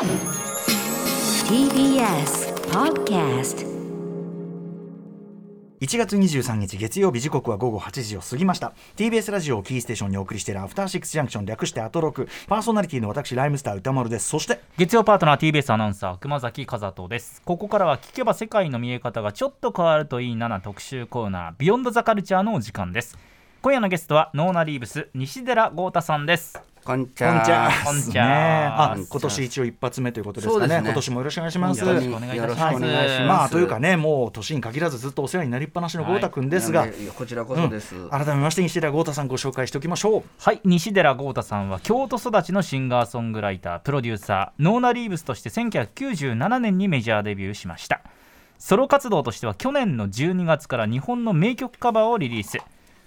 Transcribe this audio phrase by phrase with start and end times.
[0.00, 0.08] TBS
[2.70, 3.66] Podcast
[5.78, 8.72] 1月23日月曜日時刻は午後8時を過ぎました。
[8.96, 12.30] TBS ラジオをキーステーションにお送りしているアフターシックスジャンクション略してアトロク。
[12.48, 14.30] パーソナリティの私ライムスター歌丸です。
[14.30, 17.42] そして月曜パートナー TBS アナウンサー熊崎和人です。
[17.44, 23.18] ここからは聞けば世界の見え方がちょっと変わるといいなな特集コーナービヨンドザカルチャーのお時間です
[23.62, 26.58] 今夜のゲストはノーナリーブス西寺豪太さんです。
[26.82, 27.70] こんちこんにちは。
[27.84, 28.24] こんにちは。
[28.24, 28.32] ね
[28.74, 29.12] あこんにちは。
[29.12, 30.80] 今年一応一発目ということですかそうですね。
[30.80, 31.80] ね今年もよろしくお願いします。
[31.84, 32.38] よろしくお願いします。
[32.38, 32.80] よろしくお願い。
[32.80, 36.88] しますまあというかねもう年に限らずずっとお世話になりっぱなしの豪太くんですが、い。
[36.88, 38.08] やいやこちらこそです、うん。
[38.08, 40.22] 改めまして西寺豪太さんご紹介しておきましょう。
[40.38, 40.60] はい。
[40.64, 48.00] 西寺豪太さんは京都育ちのシンガーソングライタープロデューサーノーナリーブスとして1997年にメジャーデビューしました。
[48.56, 52.56] ソロ活動としては去年の12月から日本の名曲カバーをリリース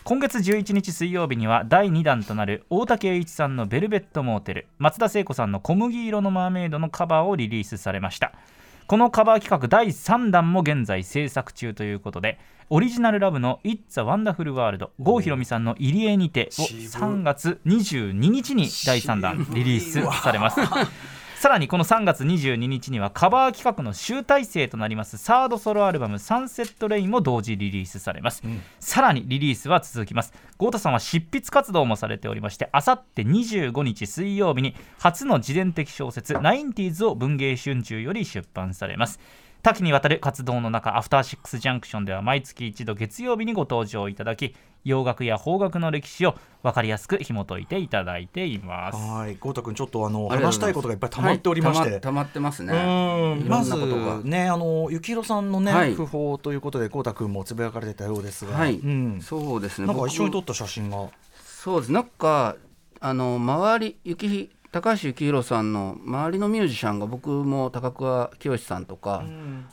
[0.06, 8.34] 今月11日水曜日には第2弾となる大竹栄一さんの「ベルベットモーテル」松田聖子さんの「小麦色のマーメイド」のカバーをリリースされました。
[8.88, 12.38] このカバー企画第3弾も現在制作中ということで
[12.70, 20.60] オリジナルラブの「It's a Wonderful World」郷ひろみさんの「入り江にて」を3月22日に第3弾リリースされます
[21.44, 28.42] さらにこの3月22日にはカバー企画の集大成となりますサードソロアルバム「サンセットレイン」も同時リリースされます、
[28.80, 30.32] さらにリリースは続きます。
[30.58, 39.20] 豪太さんは執筆活動もされておりましてあさって25日水曜日に初の自伝的小説「ナインティーズ」を文藝春秋より出版されます
[39.64, 48.98] 多岐にわたる活動の中アフターシックスジャンクションでは毎月一度月曜日にご登場いただき洋楽や邦楽の歴史を分かりやすく紐解いていただいています。
[48.98, 52.74] はい豪太くんちょっとあの話したいことがいっぱい溜まっておりまして、はい溜ま溜まってますね。
[52.74, 53.48] うん。
[53.48, 53.74] まず
[54.26, 55.96] ねあの幸宏さんのね、はい。
[55.96, 59.88] 訃報ということで豪太君もつぶやかれてたようですが、はい、うん、そうですね。
[59.88, 61.08] なんか一緒に撮っ僕た写真が。
[61.42, 61.92] そうです。
[61.94, 62.58] なんか
[63.00, 69.24] あの周り雪ひ高橋幸宏さんの周りのミュージシャンが僕も高桑清さんとか、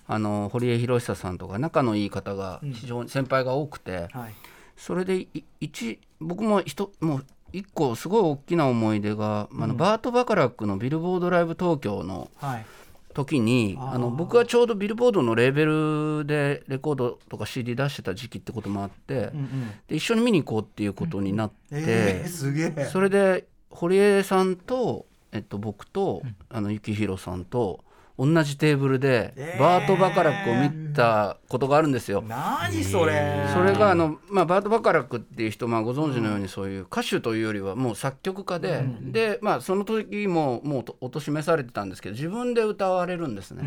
[0.07, 4.35] あの堀江博久さんとか仲のいい方が非常に先輩が多くて、はい。
[4.77, 5.29] それでい
[5.59, 12.67] 一僕もひともう一個すごい大きな思い出が、あのバート・バカラックのビルボードライブ東京のはい。
[13.15, 13.93] 時にあー。
[13.95, 19.71] あの僕はちょうどビルボードのレーベルでレコードとか CD 出してた時期ってこともあって、うんうん。
[19.89, 22.85] で一緒に見に行こうっていうことになって、えー、すげえ。
[22.85, 27.85] それで堀江さんと、えっと、僕と、あの幸宏さんと
[28.19, 29.61] 同じテーブルで、えー。
[29.61, 32.23] バート・バカラックを見たことがあるんですよ。
[32.27, 33.49] 何それ。
[33.55, 43.65] それがあの、まあ、バート・バカラックっていう人、まあ、ご存知のようにそういう歌手というよりはもう作曲家で、で、まあ、その時ももうお年めされてたんですけど自分で歌われるんですね。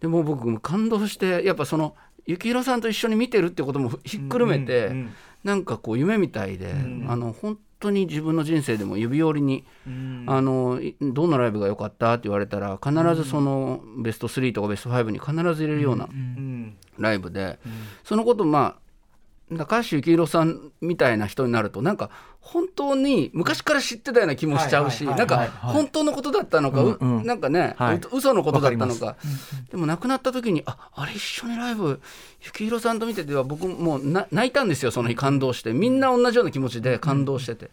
[0.00, 1.94] でもう僕も感動してやっぱその
[2.26, 6.70] 幸宏さんと一緒に見てるってこともひっくるめて、うんうんなんかこう夢みたいで、
[7.08, 9.64] あの本当に自分の人生でも指折りに、
[10.26, 16.76] あのいどんなライブが良かったって言われたら必ずそのベスト3とかベスト5に必ず入れるようなうん。
[16.98, 17.58] ライブで、
[18.04, 18.89] そのことまあ
[19.56, 27.26] 高橋幸宏さんみたいな人になるとなんか本当に昔から知ってたような気もしちゃうしなんはいか本当のことだったのか、ううんうん。
[27.26, 27.96] なんかね、はい。
[27.96, 29.16] う嘘のことだったのわか
[29.70, 32.00] でも亡くなった時にああれ一緒にライブ
[32.40, 35.72] 幸宏さんと見てては僕もうな泣いたんですよその日感動して。
[35.72, 37.70] みんな同じような気持ちで感動してて。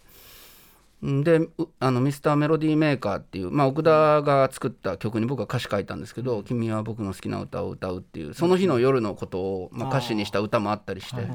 [1.01, 11.27] でうあのミスターメロディーメーカーっていう、まあ、奥田が作った曲に僕は歌詞書いたんですけど「君は僕の好きな歌を歌う」っていうその日の夜のことを、まあ、歌詞にした歌もあったりして。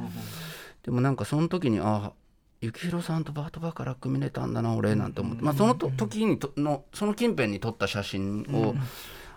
[0.83, 2.13] でもなんかその時にあ
[2.61, 8.75] 幸宏さんとバート・バカラック見れたんだな俺なんて思って、まあ、そのと時にとのその近辺に撮った写真を、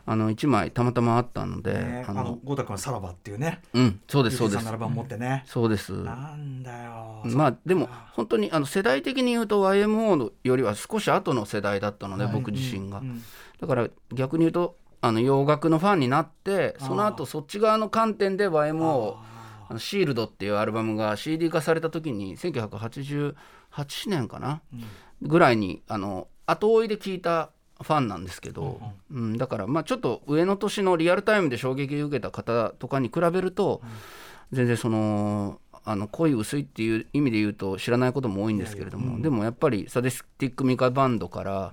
[0.08, 3.62] あの1枚たまたまあったので、ね、ああのの豪太君はさらばっていうね。
[3.74, 5.92] うんそうですそうです幸宏さんのアルバム持ってね、そうです。
[5.94, 7.22] なんだよ。
[7.26, 13.24] まあでも本当にあの世代的に言うと YMO のよりは少し後の世代だったので、僕自身が、うん
[13.60, 19.18] だから逆に言うとあの洋楽のファンになってその後そっち側の観点で YMO を
[19.70, 23.36] あのシールドっていうアルバムが CD 化された時に1988
[24.08, 24.62] 年かな、
[25.22, 27.50] ぐらいにあの後追いで聞いた
[27.81, 28.81] ファンなんですけど、
[29.12, 33.82] うんだからまあちょっと上の年のリアルタイムで衝撃を受けた方とかに比べると、
[34.52, 41.72] 全然そのあの濃い薄いっていう意味で言うと知らないことも多いんですけれども、でもやっぱりサディスティックミカバンドから、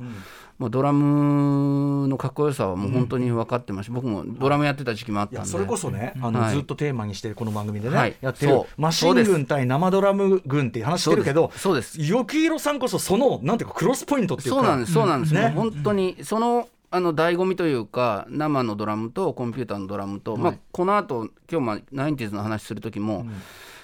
[0.59, 5.49] もうドラムのかっこよさはもう本当に分かってました、僕もドラムやってた時期もあったんで。
[5.49, 6.55] それこそね、あのはい。
[6.55, 8.17] ずっとテーマにしてるこの番組でね、はい。
[8.21, 11.99] やってるマシン軍対生ドラム軍っていう話してるけどそうです。
[11.99, 14.61] 幸宏さんこそそのなんていうかクロスポイントっていうか。
[14.61, 14.93] そうなんです。
[14.93, 15.49] そうなんです、ね。
[15.49, 23.25] 本当にそのあの醍醐味というか生のドラムとコンピューターのドラムと、まあ、この後今日まあナインティーズの話する時も、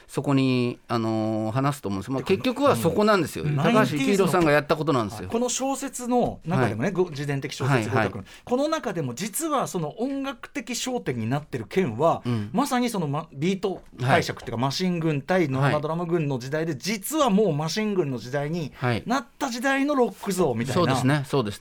[0.09, 3.57] そこに、あのー話すと思うんですまあ、結局はそこなんですよ、ん。
[3.57, 5.29] 高橋幸宏さんがやったことなんですよ。
[5.29, 8.25] この小説の中でもね、ご自伝的小説、はいはい。
[8.45, 12.51] この中でも実はその音楽的焦点になってる件は、うん。
[12.53, 20.97] まさにその、ま、ビート解釈っていうか、マシン軍対ノーマドラム軍の時代で、実はもうマシン軍の時代にはいなった時代のロック像みたいな。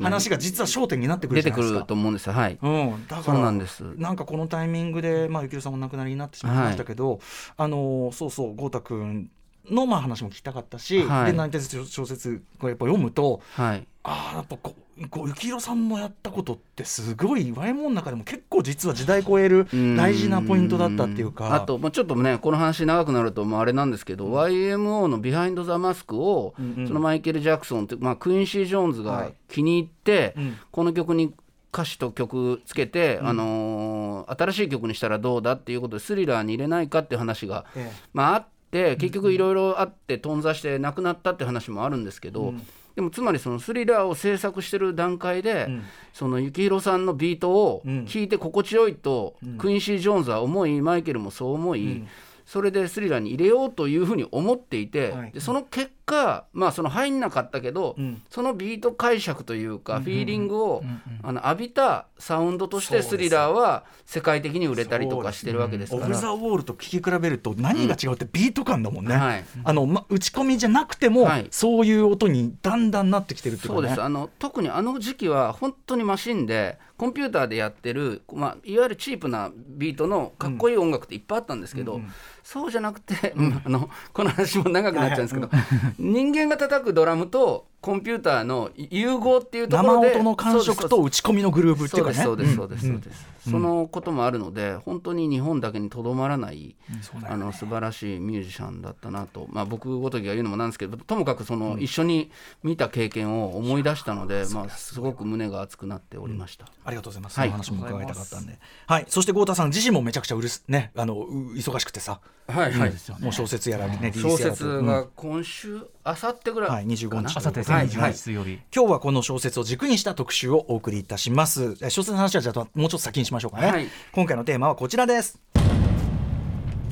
[0.09, 1.79] 話が実は焦点になってくる出てくじゃないですか。
[1.81, 2.33] ると思うんですよ。
[2.33, 2.57] はい。
[2.61, 3.83] うん、だからそうなんです。
[3.97, 7.19] なんかこのタイミングで、まあ、ゆきるさんお亡くなりになってしまいましたけど、
[7.57, 9.31] あのそうそう豪太君
[9.67, 11.31] のまあ話も聞きたかったし、はい。
[11.31, 13.87] で内定小説これやっぱ読むとはい。
[14.03, 19.67] ああやっぱこうこう幸宏さんのやったことってすごい YMO の中でも結構実は時代超える
[19.97, 21.55] 大事なポイントだったっていうか。
[21.55, 26.87] あと、まあ、ちょっとねこの話長くなるとまああれなんですけど、YMO の「ビハインド・ザ・マスクを」うんうん。
[26.87, 29.33] そのマイケル・ジャクソンって、まあ、クイーンシー・ジョーンズがはい。
[29.49, 30.57] 気に入って、うん。
[30.71, 31.33] この曲に
[31.73, 42.61] 歌詞と曲つけて、あのー新しい曲にしたらどうだっていうことでスリラーに入れないかって話が、えまあ、あって結局いろいろあって頓挫してなくなったって話もあるんですけど、うん。
[42.95, 45.83] でもつまりそのスリラーを制作してる段階で、うん。
[46.13, 49.57] その幸宏さんのビートをうん聴いて心地よいと、うん。
[49.57, 52.07] クインシー・ジョーンズは思いマイケルもそう思い、うん。
[52.45, 55.31] それでスリラーに入れようというふうに思っていて、はい。
[55.31, 58.21] でその結果まあその入んなかったけど、うん。
[58.29, 66.05] そのビート解釈というか、フィーリングを、うんうんあの浴びたサウンドとしてスリラーは世界的に売れたりとかしてるわけですから。
[66.05, 69.43] オフ・ザ・ウォールと聴き比べると何が違うってビート感だもんね、はい。
[69.63, 71.47] あのま、打ち込みじゃなくても、はい。
[71.51, 73.87] そういう音にだんだんなってきてるっていうかね。
[73.87, 74.01] そうです。
[74.01, 82.13] あの特にあの時期は本当にマシンでコンピューターでやってる、まあ、いわゆるチープなビートのかっこいい音楽っていっぱいあったんですけど、うんうん。
[82.43, 85.49] そうじゃなくて、あのこの話も長くなっちゃうんですけど、
[85.99, 92.15] 人間が叩くドラムとコンピューターの融合っていうとこ生ろで音の感触と打ち込みのグルーブっていうかね。
[92.17, 97.43] そうですそうですそうですんそのこともあるので本当に日本だけにとどまらない、そうだよね。
[97.43, 102.31] あの素晴らしいミュージシャンだったなと、まあ、僕ごときが言うのもなんですけどともかくその、一緒に
[102.63, 106.65] 見た経験を思い出したので、まあ、すごく胸が熱くなっておりました。
[106.83, 107.39] ありがとうございます。
[107.39, 107.51] はい。
[107.51, 108.59] 話も伺いたかったんで。
[108.85, 109.05] はい。
[109.07, 112.93] そして豪太さん自身もめちゃくちゃうるすね、あのう忙しくてさ、はいはい。
[113.19, 117.37] もう小説やらね、リリー小説が今週、あさってぐらいはい25日。
[117.37, 121.75] あさってはい28日水曜日、今日はこの小説を軸にした特集をお送りいたします。
[121.81, 123.67] え小説の話はじゃあもうちょっと先にしましょうかね。
[123.67, 125.39] はい今回のテーマはこちらです。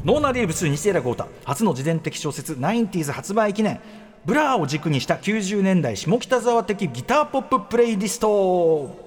[0.03, 3.79] ノーナ・リーブス西寺豪太初の自伝的小説 90s 発売記念
[4.25, 9.04] ブラーを軸にした90年代下北沢的ギターポッププレイリスト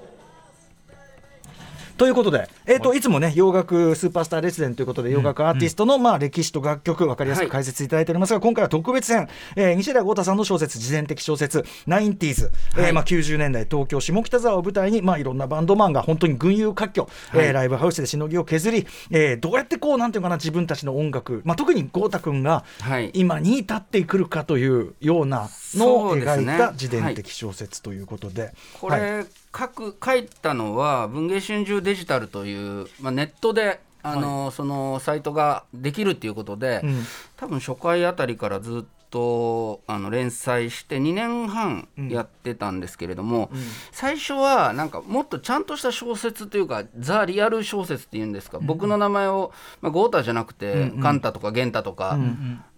[1.99, 3.01] ということで、えー、とい。
[3.01, 23.11] つもね洋楽スーパースターレスデンということで洋楽アーティストの、まあ、歴史と楽曲分かりやすく解説いただいておりますが、今回は特別編、えー、西寺豪太さんの小説自伝的小説 90s、えーまあ、90年代東京下北沢を舞台に、まあ、いろんなバンドマンが本当に群雄割拠、えーライブハウスでしのぎを削り、えーどうやってこうなんていうかな自分たちの音楽、まあ、特に豪太君がはい。
[23.13, 28.53] 今に至ってくるかというようなのを描いた自伝的小説ということで。
[28.79, 29.01] こはい。
[29.01, 29.25] れ、
[29.57, 37.03] 書く書いたのは文藝春秋デジタルという、まあ、ネットであの、そのサイトができるっていうことで、うん。
[37.35, 43.49] 多分初回あたりからずっとあの連載して2年半やってたんですけれども、
[43.91, 49.51] 最初はなんかもっとちゃんとした小説というかザ・リアル小説っていうんですか、僕の名前を、
[49.81, 52.17] まあ、ゴータじゃなくて、カンタとかゲンタとか、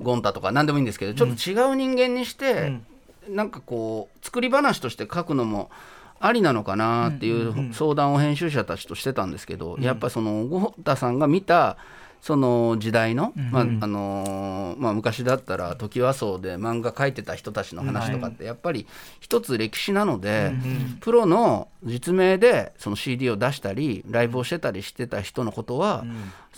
[0.01, 2.79] ゴンタとか何でもいいんですけどちょっと違う人間にして、
[3.27, 5.69] なんかこう作り話として書くのも
[6.21, 11.78] ありなのかなっていう相談を編集者たちとしてたんですけど、やっぱそのゴータさんが見た
[12.21, 18.85] その時代の、まああのーまあ、昔だったらトキワ荘で漫画描いてた人たちの話とかってやっぱり
[19.19, 20.54] 一つ歴史なので、
[20.99, 26.06] プロの実名でその CD を出したりライブをしてたりしてた人のことは、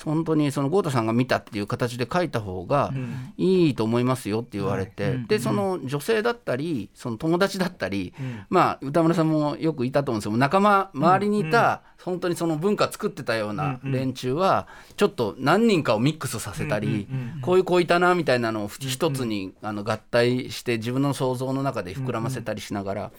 [0.03, 2.91] 本当にその豪太さんが見たっていう形で書いた方が
[3.37, 8.13] いいと思いますよって言われて、でその女性だったりその友達だったり、
[8.49, 17.07] まあ歌村さんもよくいたと思うんですけど仲間周りにいた、本当にその文化作ってたような連中はちょっと何人かをミックスさせたり、
[17.41, 23.11] こういう子いたなみたいなのを一つにあの合体して自分の想像の中で膨らませたりしながら。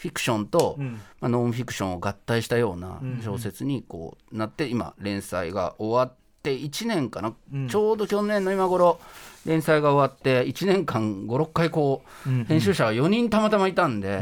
[0.00, 0.78] フィクションと、
[1.20, 7.34] まあ、ノンフィクションを合体したような小説にこうなって今連載が終わって1年かな、
[7.68, 9.00] ちょうど去年の今頃
[9.46, 14.20] 連載が終わって1年間56回こう、編集者が4人たまたまいたんで。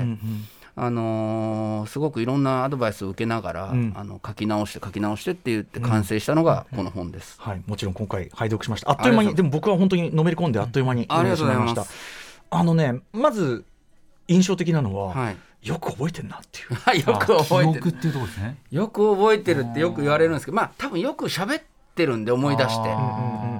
[0.80, 3.92] あのーすごくいろんなアドバイスを受けながら、ん。
[3.96, 7.36] あの書き直して書き直してって言って完成したのがこの本です。
[7.40, 8.92] はい、もちろん今回拝読しました。
[8.92, 11.70] あっという間に、でも僕は本当にのめり込んであっという間にありがとうございます。
[11.70, 12.56] 読んでしました。
[12.58, 13.64] あのね、まず
[14.28, 15.36] 印象的なのは、はい。
[15.62, 16.74] よく覚えてんなっていう。
[16.78, 17.82] はい、よく覚えてる。
[17.82, 18.56] 記憶っていうところですね。
[18.70, 21.62] よく覚えてるってよく言われるんですけどまあ多分よく喋っ
[21.98, 22.90] てるんで思い出して。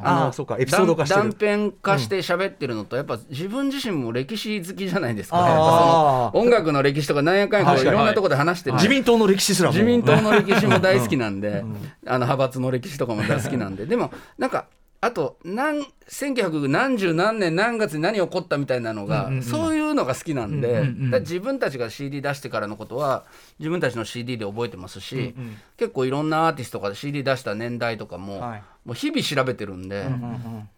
[0.01, 1.23] あそうかエピソード化してる。
[1.23, 5.45] 断断片化して喋ってるのと、やっぱ自分自身も歴史好きじゃないですか、あー。
[5.45, 9.75] やっぱその音楽の歴史とかなんやかんやいろんなところで話してる、自民党の歴史すらも。
[9.75, 11.65] 自民党の歴史も大好きなんで、
[12.07, 14.67] あの派閥の歴史とかも大好きなんで、でもなんか、
[15.01, 20.85] あと何、1900何十何年何月に何起こったみたいなのが、そういうのが好きなんで、
[21.21, 23.25] 自分たちが CD 出してからのことは、
[23.59, 25.35] 自分たちの CD で覚えてますし、
[25.77, 28.63] 結構いろんなアーティストが CD 出した年代とかも、はい。
[28.89, 30.07] もう日々調べてるんで、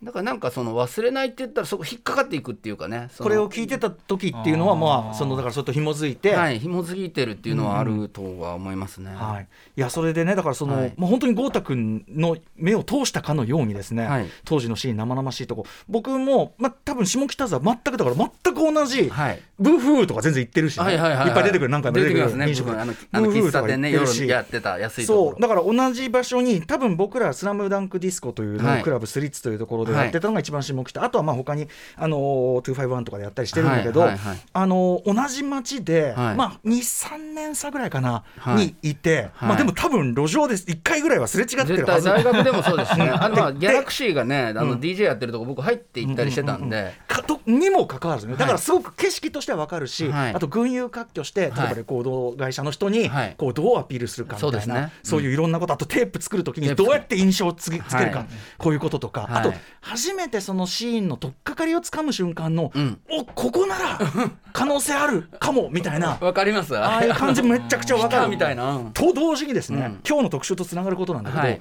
[0.02, 9.14] だからなんかその忘れないって言ったら、そこ引っかかっていくっていうかね、これを聞いてた時っていうのはまあそのだからそれと紐づいて、はい、紐づいてるっていうのはあるとは思いますね。
[9.14, 9.46] はい、
[9.76, 10.92] いやそれでねだからその、はい。
[10.96, 14.26] もう本当に豪太君の目を通したかのようにですね、はい。
[14.44, 15.66] 当時のシーン生々しいとこ。
[15.88, 19.42] 僕も、まあ、多分下北沢全くだから全く同じ、はい。
[19.58, 21.30] ブーフーとか全然言ってるしね、はいはいはいはい。
[21.30, 25.40] っぱい出てくる何回も出てくる出てきますねあのあのブーフーとか喫茶店ね夜やってた安いそう。
[25.40, 28.82] だから同じ場所に多分僕ら「スラムダンクディスコというのをはい。
[28.82, 36.36] クラブスリッツというところでやってたのが一番下北、あとはまあ他にあのー251とかでやったりしてるんだけど、はいはいはいあのー同じ街で、はい。
[36.36, 38.56] まあ23年差ぐらいかな、はい。
[38.56, 39.48] にいて、はい。
[39.48, 40.66] まあでも多分路上です。
[40.66, 42.08] 1回ぐらいはすれ違って絶るはず。
[42.08, 43.10] 対大学でもそうですしね。
[43.10, 46.92] あのまあ でギャラクシーがねあの DJ やってるとこ僕入って行ったりしてたんで。
[47.06, 48.36] かとにもかかわらずね。
[48.36, 50.34] だからすごく景色としては分かるし、はい。
[50.34, 53.34] あと群雄割拠して例えばはいレコード会社の人にはい。
[53.36, 54.92] こうどうアピールするかみたいな、そうですね。
[55.02, 58.26] そういういろんなことあとテープ作る時にテープどうやって印象をつけるか、はい。
[58.58, 59.32] こういうこととか、はい。
[59.40, 63.00] あと初めてそのシーンの取っかかりをつかむ瞬間の、うん。
[63.10, 63.98] おここなら
[64.52, 66.18] 可能性あるかもみたいな。
[66.20, 66.76] わかります。
[66.76, 68.28] ああいう感じめちゃくちゃ分かる。
[68.30, 68.90] みたいな。
[68.94, 70.00] と同時にですね、うん。
[70.06, 71.60] 今日の特集とつながることなんだけど、はい。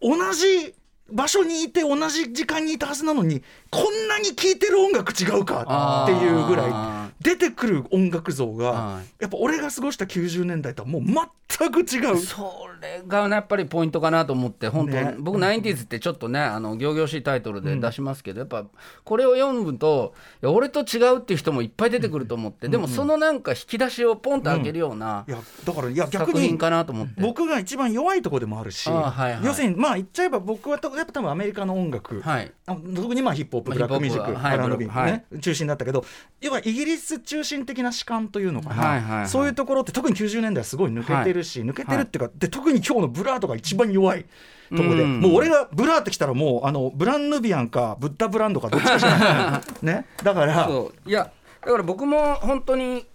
[0.00, 0.74] 同じ
[1.12, 9.04] 場所にいて同じ時間にいたはずなのにこんなに聴いてる音楽違うかっていうぐらあい出てくる音楽像がはい。
[9.20, 12.18] やっぱ俺が過ごした90年代とはもう全く違う。
[12.18, 15.14] それがねやっぱりポイントかなと思って本当、ね。
[15.18, 18.64] 僕 90s ってちょっとねあの仰々しいタイトルで出しますけど、やっぱ
[19.04, 27.20] これを読むと俺と違うっていう人もいっぱい出てくると思って、でもそのなんか引き出しをポンと開けるようないやだからいや逆に作品かなと思って。
[27.20, 29.44] 僕が一番弱いところでもあるし、あはいはい。
[29.44, 32.52] 要するにまあ言っちゃえば僕はとやっぱ多分アメリカの音楽、はい。
[32.66, 35.40] あ特にまあヒップホップまあブラックミュージック、ははい R&B ね、はい。
[35.40, 36.04] 中心だったけど
[36.40, 39.28] 要はイギリス中心的な主観というのかな、はいはいはい。
[39.28, 44.24] そういうところって特に90年代すごい抜けてるし、抜けてるっていうか、で特に今日のブラーとか一番弱い
[44.70, 45.20] ところで、うん。
[45.20, 50.06] もう俺がブラーってきたらもうあのブランド・ヌビアンかブッダブランドかどっちかしかないね。
[50.22, 50.68] だから
[51.06, 51.30] いや
[51.64, 53.06] だから僕も本当に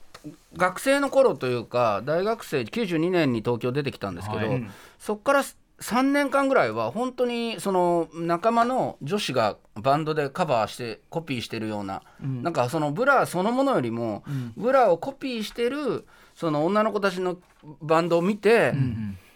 [0.55, 4.69] 学生の頃というか大学生92年に東京出てきたんですけど、はい。
[4.99, 5.43] そこから
[5.79, 14.23] 3年間ぐらいは本当にその仲間の女子がバンドでカバーしてコピーしてるような、なんかそのブラそのものよりも、
[14.55, 16.05] ブラをコピーしてる
[16.35, 17.37] その女の子たちの
[17.81, 18.73] バンドを見て、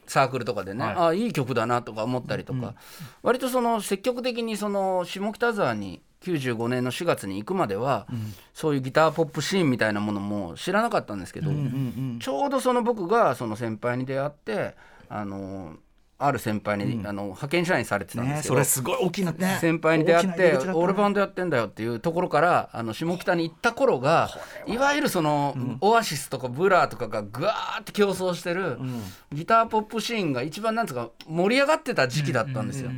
[0.07, 0.95] サークルとかでね、はい。
[0.95, 2.74] ああいい曲だなとか思ったりとか、
[3.21, 8.07] 割とその積極的にその下北沢に95年の4月に行くまでは、
[8.53, 11.51] そういうギターポップシーンみたいなものも知らなかったんですけど、
[12.19, 14.75] ちょうどその僕がその先輩に出会って
[15.07, 15.75] あの
[16.24, 19.58] ある先輩に、あの派遣社員されてたんでねすけど、それすごい大きなね。
[19.60, 24.30] 先輩に出会って俺バンドやってんだよっていうところからあの下北に行った頃が
[24.68, 28.78] いわゆるその、オアシスとかブラーとかがぐわーって競争してる、
[29.32, 32.92] ギターポップシーンが一番なんつうか盛り上がってた時期だったんですよ。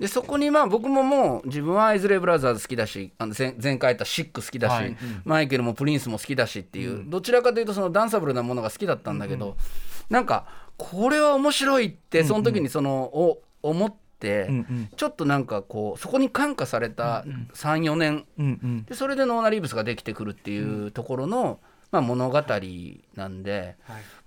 [0.00, 4.96] でそこにまあ僕ももう自分はアイズレイブラザーズ好きだしあの前前回言ったシック好きだし、はい。
[5.24, 9.56] マイケルもプリンスも好きだしっていう、どちらかというとそのダンサブルなものが好きだったんだけど、
[10.10, 14.50] なんかこれは面白いってその時にその、お思って、
[14.96, 18.24] ちょっとなんかこうそこに感化された34年。
[18.86, 22.42] でそれでノーナ・リーブスができてくるっていうところの、まあ、物語
[23.14, 23.76] なんで、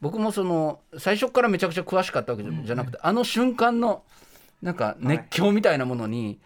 [0.01, 4.03] 僕もその最初からめちゃくちゃ詳しかったわけじゃじゃなくて、あの瞬間の
[4.61, 6.39] なんか熱狂みたいなものに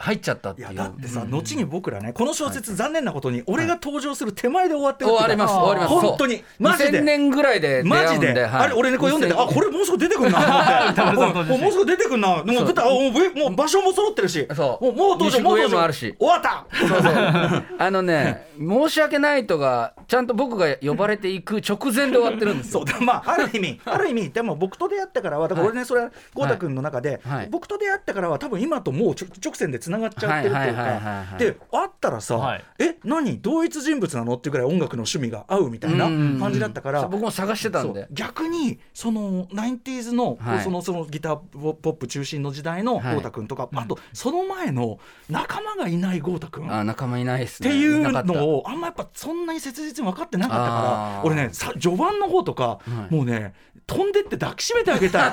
[0.00, 0.74] 入っちゃったっていう。
[0.74, 6.06] だってさ、後に僕らねこの小説、残念なことに俺が登場する手前で終わってる終わります終わります。
[6.06, 6.42] 本当に。
[6.58, 8.48] マジ2000で年ぐらいで出マジで、はい。
[8.48, 11.52] あれ俺ねこれ読んでてあこれもうすぐ出てくるなと思って。
[11.58, 12.42] もうすぐ出てくるな。
[12.42, 14.46] でもだってあもう場所も揃ってるし。
[14.56, 14.84] そう。
[14.86, 15.76] もうもう登場もう登場。
[15.76, 16.14] もあるし。
[16.18, 16.66] 終わった。
[16.78, 17.12] そうそう。
[17.78, 22.80] あのね申し訳ないとがちゃんと僕が呼ばれていく直前で終わってるんですよ。
[22.80, 27.48] そうだまあある意味 ある意味でも僕と出会ってからはだから俺ね、それは豪太君の中で、はい。
[27.50, 32.64] 僕と出会ってからは多分今ともう直線でつながっちゃってるっていうはいはいはいはいはいかで会ったらさ、はい。
[32.78, 33.40] え何？
[33.40, 34.34] 同一人物なの？
[34.34, 38.06] っていうぐらい音楽の趣味が合うみたいな感じだったから、僕も探してたんで。
[38.10, 40.60] 逆にその 90s の,、はい。
[40.60, 43.14] そのそのギターポップ中心の時代のはい。
[43.14, 47.70] 豪太君とか、あとその前の仲間がいない豪太君、あ仲間いないですね。
[47.70, 53.14] っていうのをあんまやっぱそんなに切実に分かってなかったから俺ねさ序盤の方とか、はい。
[53.14, 53.54] もうね
[53.86, 55.32] 飛んでって抱きしめてあげたい。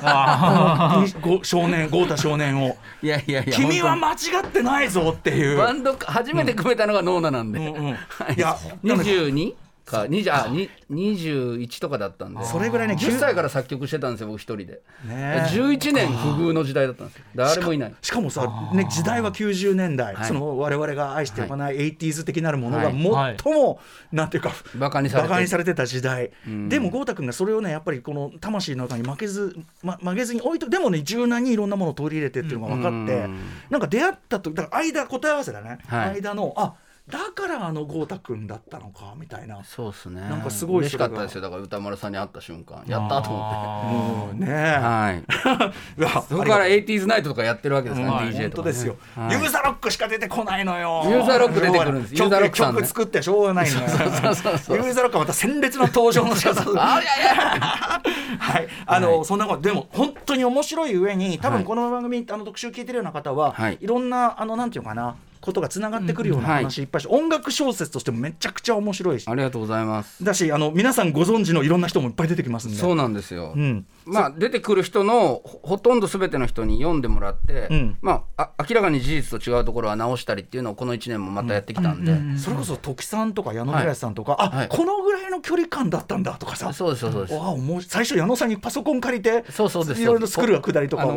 [1.44, 2.78] 少年豪太少年を。
[3.02, 5.58] いやいやいや君は本間違ってないぞっていう。
[5.58, 8.36] バンド初めて組めたのがノーナなんで、うんうんはい。
[8.36, 9.54] いや22
[9.88, 17.24] か20あに21とかだったんでそれぐらいね10歳から作曲してたんですよ僕一人で、ね11年不遇の時代だったんですよ。
[17.36, 17.96] 誰もいない。
[18.02, 20.28] しかもさ、ね、時代は90年代、はい。
[20.28, 21.78] その我々が愛しておかない。
[21.98, 23.38] 80s 的なるものがはい。
[23.42, 23.80] 最も、
[24.12, 25.30] なんていうかバカにされて。
[25.30, 26.70] バカにされてた時代、ん。
[26.70, 33.40] でも豪太君がそれをねやっぱりこの魂の中に負けず、ま、負けずに置いとでもね柔軟にいろんなものを取り入れてっていうのが分かって、うん。
[33.70, 36.10] なんか出会ったとだから間答え合わせだね、はい。
[36.22, 36.74] 間のあ
[37.10, 39.64] だからあの豪太君だったのかみたいな。
[39.64, 40.20] そうですね。
[40.20, 41.42] なんかすごい嬉しかったですよ。
[41.42, 44.34] だから歌丸さんに会った瞬間やったと思って。
[44.34, 44.48] うんね。
[44.50, 45.24] え、はい。
[46.28, 49.32] そこから 80s ナイトとかやってるわけですから、はい DJ 本とか、ね、当ですよ、はい。
[49.32, 51.04] ユーザーロックしか出てこないのよ。
[51.06, 52.14] ユーザーロック出てくるんです。
[52.14, 52.82] 曲ユーザーロックさんね。
[52.82, 53.80] 曲作ってしょうがないのよ。
[53.82, 56.62] ユーザーロックはまた鮮烈な登場の仕方。
[56.76, 58.02] あいやいや。
[58.38, 58.68] はい。
[58.86, 59.26] あの、はい。
[59.26, 61.58] そんなことでも本当に面白い上に多はい。
[61.60, 63.78] 分この番組、あの特集聞いてるような方は、はい。
[63.80, 65.16] い、ろんなあのなんていうのかな
[65.48, 69.28] ことがつながってくるようなうん話いっぱいし、音楽小説としてもめちゃくちゃ面白いし。
[69.28, 70.24] ありがとうございます。
[70.24, 72.78] だしあの皆さんご存知のいろんな人もいっぱい出てきますんで。
[72.78, 73.86] そうなんですよ、うん。
[74.06, 77.98] まあ、出てくる人のほほとんど全ての人に読んでもらって、うん。
[78.02, 84.68] まあ、あ明らかに事実と違うところは直したりっていうのをこの1年もまたやってきたんで、それこそ時さんとか矢野寺さんとか、あ、はい。
[84.68, 86.74] このぐらいの距離感だったんだとかさ。
[86.74, 91.08] そうですそうですもう最初矢野さんにパソコン借りてそうそうですいろいろ作るくだりとか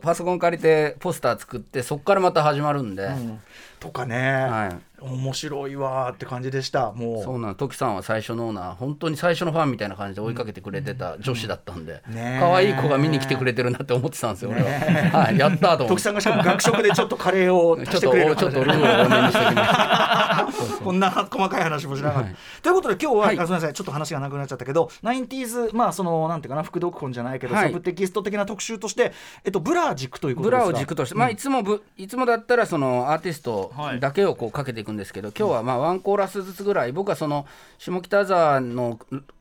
[0.00, 3.40] パソコン借りてポスター作ってそこからまた始まるんで、うん
[3.78, 4.89] とかね、はい。
[5.00, 6.92] 面白いわーって感じでした。
[6.92, 7.22] もう。
[7.22, 12.38] そうなんトキさんは最初のオーナー本当に最初のファンみたいな感じで追いかけてくれてた女子だったんで、ねえ。
[12.40, 16.00] 可愛い子が見に来てくれてるなって思ってたんですよ、俺は、はい、やったと思って。
[16.00, 29.12] 時さんがしかも学食でちょっとカレーをちょっと足してくれるちょっとルーを多めにしてきましたこんな細かい話もしながら、はいということで今日は、はいあすみませんちょっと話がなくなっちゃったけど 90s まあそのなんていうかな副読本じゃないけど、はいサブテキスト的な特集として
[29.44, 37.46] えっとブラー軸ということブですがラを軸として、まあ、いつもぶいつもだったらそのアーティストはいだけをこうかけていくんですけど、今日はまあワンコーラスずつぐらい僕はその
[37.78, 38.98] 下北沢の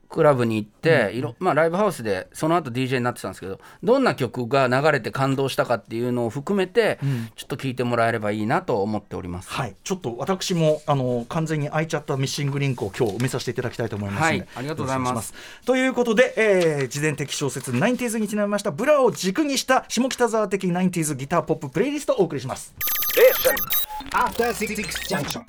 [0.10, 7.00] クラブに行って、いろまあ、ライブハウスでその後 DJ になってたんですけどどんな曲が流れて感動したかっていうのを含めて、
[7.36, 9.52] ちょっと聞いてもらえればいいなと思っております。
[9.52, 15.34] はい、ちょっと私もあの完全に空いちゃったミッシングリンクを今日埋めさせていただきたいと思いますはいありがとうございます
[15.66, 22.74] ということで、えー、自伝的小説 90s にちなみましたブラを軸にした下北沢的 90s ギターポッププレイリストをお送りします。
[23.20, 23.89] Junction.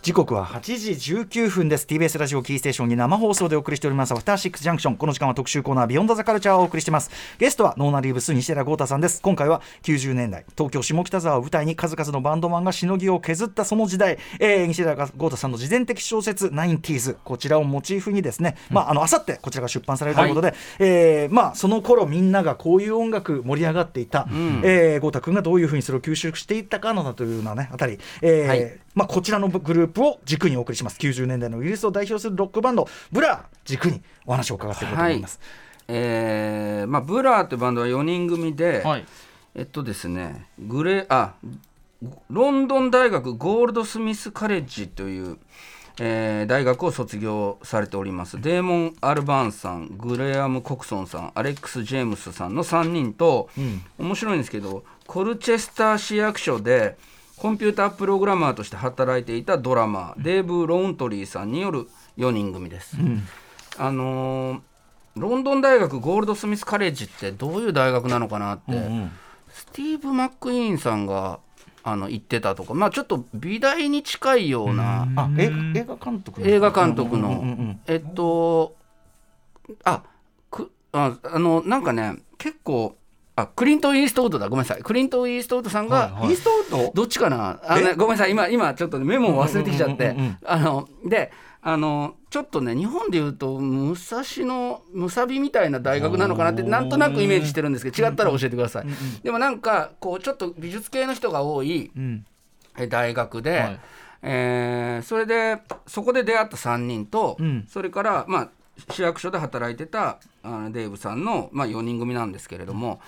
[0.03, 1.87] 時刻は8時19分です。
[1.87, 4.13] TBS ラジオキーステーションに生放送でお送りしております。
[4.13, 7.13] アフターシックスジャンクションこの時間は特集コーナービヨンドザカルチャーをお送りしています。
[7.39, 9.23] ゲストはノーナリーブス西寺郷太さんです。
[9.23, 24.27] 今回は90年代東京下北沢を舞台に数々のバンドマンがしのぎを削ったその時代、えー、西寺郷太さんの自伝的小説 90s こちらをモチーフにですね、まああの明後日こちらが出版されるということで、えーまあその頃みんながこういう音楽盛り上がっていた、
[24.65, 28.79] えー郷太君がどういうふうにそれを吸収していったかなどというようなねあたり、えーはい。
[28.95, 30.99] まあ、こちらのグループを軸にお送りします。
[30.99, 35.41] 90年代のイギリスを代表するロックバンドブラー軸にお話を伺っていこうと思います、
[35.89, 39.07] えーまあ、ブラーというバンドは4人組で、はい。
[39.55, 41.35] えっとですねグレあ
[42.31, 45.39] ロンドン大学ゴールドスミスカレッジという、
[46.01, 48.41] えー大学を卒業されております。
[48.41, 53.51] デーモン・アルバーンさんグレアム・コクソンさんアレックス・ジェームスさんの3人と、
[53.99, 56.97] 面白いんですけどコルチェスター市役所で
[57.41, 62.99] コンピュータープログラマーとして働いていたドラマーデーブ・ローントリーさんによる4人組です。
[63.79, 64.61] あのー
[65.17, 68.73] ロンドン大学ゴールドスミスカレッジってどういう大学なのかなって、
[69.49, 71.41] スティーブ・マック・イーンさんが
[71.83, 77.81] あの言ってたとか、まあ、ちょっと美大に近いようなあ映画映画監督映画監督うんうんうんうのん。
[77.87, 78.77] えっと
[79.85, 80.03] あ
[80.51, 82.97] くああのなんかね結構
[83.37, 84.49] あクリントン・イーストウッドだ。
[84.49, 84.83] ごめんなさい。
[84.83, 86.31] クリントン・イーストウッドさんが、はいはい。
[86.31, 86.93] イーストウッド？
[86.95, 87.61] どっちかな？
[87.65, 88.31] あ、ね、ごめんなさい。
[88.31, 90.09] 今今ちょっとねメモを忘れてきちゃって。
[90.09, 98.87] うんうんうんうんあのであのちょっとね日本でいうと武蔵野むさびみたいな大学なのかなってなんとなくイメージしてるんですけど違ったら教えてください、
[99.23, 102.25] でもなんかこうちょっと美術系の人が多いうん。
[102.79, 103.81] え大学で、はい。
[104.23, 107.67] えーそれでそこで出会った3人と、うん。
[107.69, 108.51] それからまあ
[108.91, 113.01] 市役所で働いてたあのデーブさんの、まあ、4人組なんですけれども、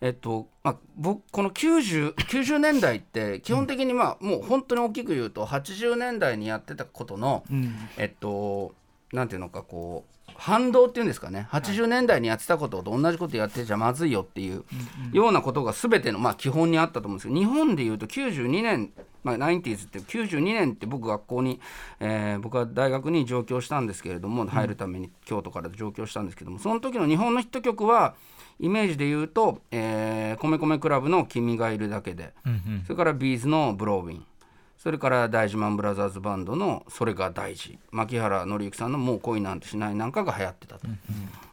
[0.00, 7.74] えっとまあ、僕この 90, 90年代って基本的にまあもう本当に大きく言うと80年代にやってたことの、うん。
[7.96, 8.74] えっと
[9.12, 11.48] なんていうのかこう反動っていうんですかね。
[11.50, 14.64] 80年代にやってたことと同じことやってちゃまずいよっていう
[15.12, 18.92] ようなことが全てのまあ基本にあったと思うんですけど日本でいうと92年
[19.26, 21.60] まあ、90s って92年って僕学校に、
[21.98, 28.14] えー僕は大学に上京したんですけれども入るために京都から上京したんですけどもその時の日本のヒット曲は
[28.60, 32.34] イメージで言うと、えー、米米クラブの「君がいるだけで」
[32.86, 34.24] それからビーズの「ブローウィン」
[34.78, 40.86] それから大事マンブラザーズバンドの「それが大事」牧原紀之さんの「もう恋なんてしない」なんかが流行ってたと。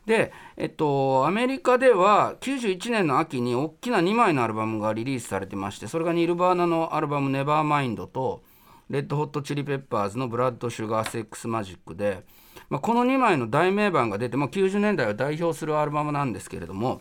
[0.06, 8.44] で、えっと、アメリカでは91年の秋に大きな2枚のアルバムがリリースされてましてそれがニルバーナのアルバム「ネバーマインドと
[8.90, 12.26] レッドホットチリペッパーズの「ブラッド・シュガー・セックス・マジックで」
[12.70, 17.00] まあ、この2枚の題名盤が出て、まあ、90年代を代表するアルバムなんですけれども、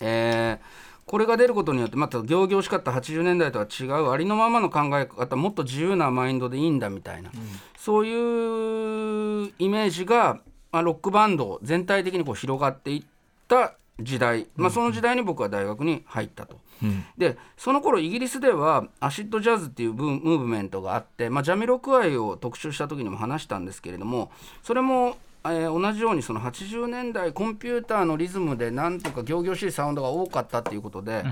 [0.00, 7.30] えーこれが出ることによってまた行々しかった80年代とは違うありのままの考え方もっと自由なマインドでいいんだみたいな、
[7.78, 10.40] そういうイメージが、
[10.72, 13.04] まあ、ロックバンド全体的にこう広がっていっ
[13.46, 16.58] た時代、まあ、その時代に僕は大学に入ったと。
[17.16, 24.30] でその頃イギリスではアシッドジャズっていうムーブメントがあって、まあ、ジャミロクアイを特集した時にも話したんですけれども
[24.62, 25.16] それも、
[25.52, 31.24] えー同じようにその80年代コンピューターのリズムでなんとか仰々しいサウンドが多かったっていうことで、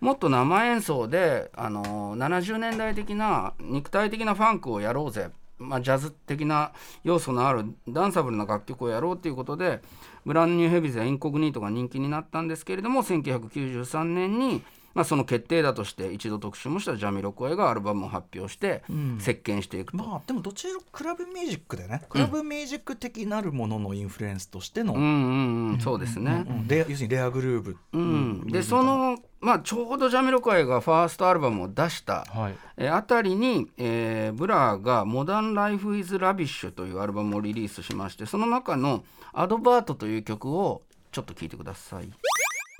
[0.00, 5.30] もっと生演奏で、あのー70年代的な肉体的なファンクをやろうぜ。
[5.58, 6.72] まあ、ジャズ的な
[7.04, 9.82] 要素のあるダンサブルな楽曲をやろうということで
[10.24, 14.62] ブランニューヘビーズやインコグニートが人気になったんですけれども1993年に、
[14.94, 18.82] まあ、その決定打として一度特集もしたジャミロクワイがアルバムを発表して
[19.18, 19.98] 席巻していくと。
[19.98, 26.44] まあでもどちらもクラブミュージックでねクラブミュージック的なるもののインフルエンスとしての、うんうんうん、そうですね。
[26.48, 26.68] うん。
[26.68, 32.54] レア要するにレアグルーブ、うん、でその、まあ、ちょうどジャミロクワイがファーストアルバムを出した、はい。
[32.76, 42.10] えーあたりに、えーブラーが「モダン・ライフ・イズ・ラビッシュ」というアルバムをリリースしましてその中の「アドバート」という曲をちょっと聴いてください。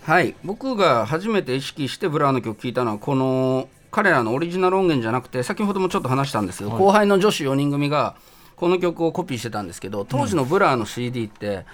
[0.03, 0.35] はい。
[0.45, 8.15] 僕が初めて意識してブラーの曲聴いたのはこの彼らのオリジナル音源じゃなくて先ほどもちょっと話したんですけど、後輩の女子4人組が
[8.57, 11.65] この曲をコピーしてたんですけど当時のブラーの CD って、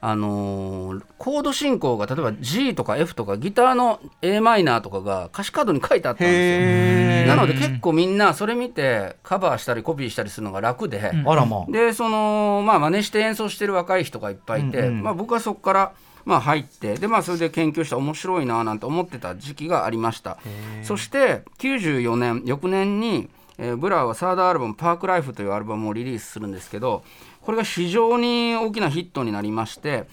[0.00, 7.34] あのーコード進行が例えば G とか F とかギターの a マイナーとかが歌詞カードに書いてあったんですよ。
[7.34, 11.72] なので結構みんなそれ見てカバーしたりコピーしたりするのが楽で、あらまあ。
[11.72, 15.02] でそのまあ真似して演奏してる若い人がいっぱいいて、うんうん。
[15.02, 15.92] まあ、僕はそこから
[16.26, 20.36] まあ入ってでまあそれで研究して面白いななんて思ってた時期がありました。
[20.82, 27.04] そして94年翌年に、えーブラーはサードアルバム「パークライフ」というアルバムをリリースするんですけど
[27.40, 30.08] これが非常に大きなヒットになりまして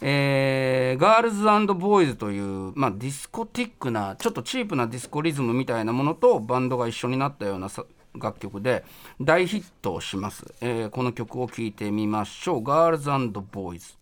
[0.00, 8.84] えーガールズボーイズという、まあ、ディスコティックなちょっとチープなディスコリズムみたいなものとバンドが一緒になったようなさ楽曲で
[9.20, 13.10] 大ヒットをします、えーこの曲を聴いてみましょう「ガールズ
[13.52, 13.94] ボーイズ」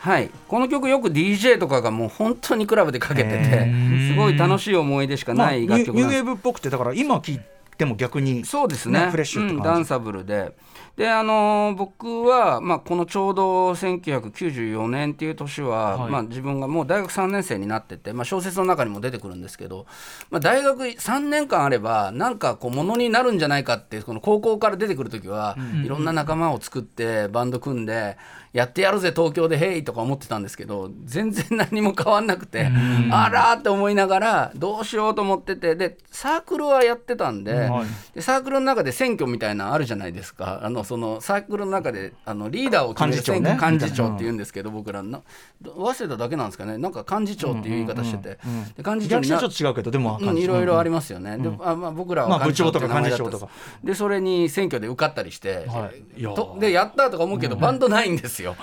[0.00, 0.30] はい。
[0.48, 3.70] この曲よく DJ とかがもう本当にクラブでかけてて
[4.08, 7.40] すごい楽しい思い出しかまあないニューニューウェーブっぽくてだから今聞い
[7.76, 9.08] ても逆にそうですね。
[9.10, 10.52] フレッシュうん、ダンサブルで
[10.96, 16.10] であのー僕は、まあ、このちょうど1994年っていう年は、はい。
[16.12, 19.86] まあ、自分がもう大学3年生になってて、まあ、小説の中にも出てくるんですけど、
[20.30, 28.16] まあ、大学3年間あればなんかこうものになるんじゃないかってこの高校から出てくる時は、いろんな仲間を作ってバンド組んで
[28.52, 32.68] やってやるぜ東京でヘイとか思ってたんですけど全然何も変わんなくて、
[33.10, 37.86] あらーって思いながらどうしようと思っててでサークルはやってたんで,、はい。
[38.14, 40.60] でサークルの中で選挙みたいなのあるじゃないですか。
[40.62, 43.48] あのそのサークルの中であのリーダーを決める幹事長ね。
[43.50, 45.24] 選挙幹事長って言うんですけど、僕らの。
[45.64, 46.78] 早稲田だけなんですかね。
[46.78, 48.38] なんか幹事長っていう言い方してて、
[48.76, 53.48] で幹事長ちょっと違うけどでもうん、いろいろありまますよね、であまあ、僕らまあは幹事長って部長とか幹事長とか。
[53.82, 56.20] でそれに選挙で受かったりして、はい。
[56.20, 58.54] いやでやったとか思うけど、バンドないんですよ、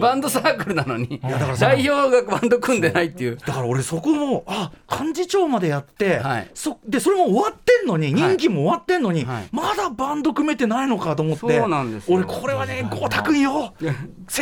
[0.00, 1.20] バンドサークルなのに。
[1.20, 3.36] だからさ代表がバンド組んでないっていう。
[3.36, 6.50] だから俺そこもあ幹事長までやって、はい。
[6.54, 8.14] そでそれも終わってんのにはい。
[8.14, 9.48] 任期も終わってんのに、はい。
[9.52, 12.16] まだバンド組めてないのかと思ってそうなんですよ。
[12.16, 13.52] 俺これはね豪太君よ。
[13.52, 13.74] 青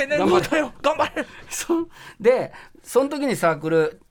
[0.08, 0.72] 年豪太よ。
[0.82, 1.26] 頑張れ。
[2.20, 4.01] でその時にサークル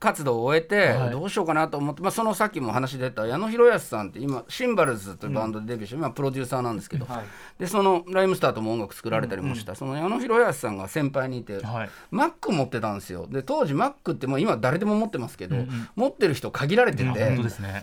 [0.00, 1.10] 活動を終えて、はい。
[1.10, 7.06] どうしようかなと思って、まあ、そのさっきも話出た矢野博康さんって今シンバルズというバンドでデビューして、今プロデューサーなんですけど、
[7.58, 11.90] でそのライムスターとも音楽作られたりもした、その矢野博康さんが先輩にいて、はい。
[12.10, 13.26] マック持ってたんですよ。
[13.28, 15.56] で当時マックってもう今誰でも持ってますけど、
[15.96, 17.04] 持ってる人限られてて、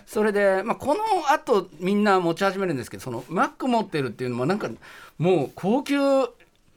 [0.06, 1.00] それで、まあ、この
[1.30, 4.68] あとみんな持ち始めるんですけどそのマック持ってるっていうのもなんか
[5.18, 5.98] もう高級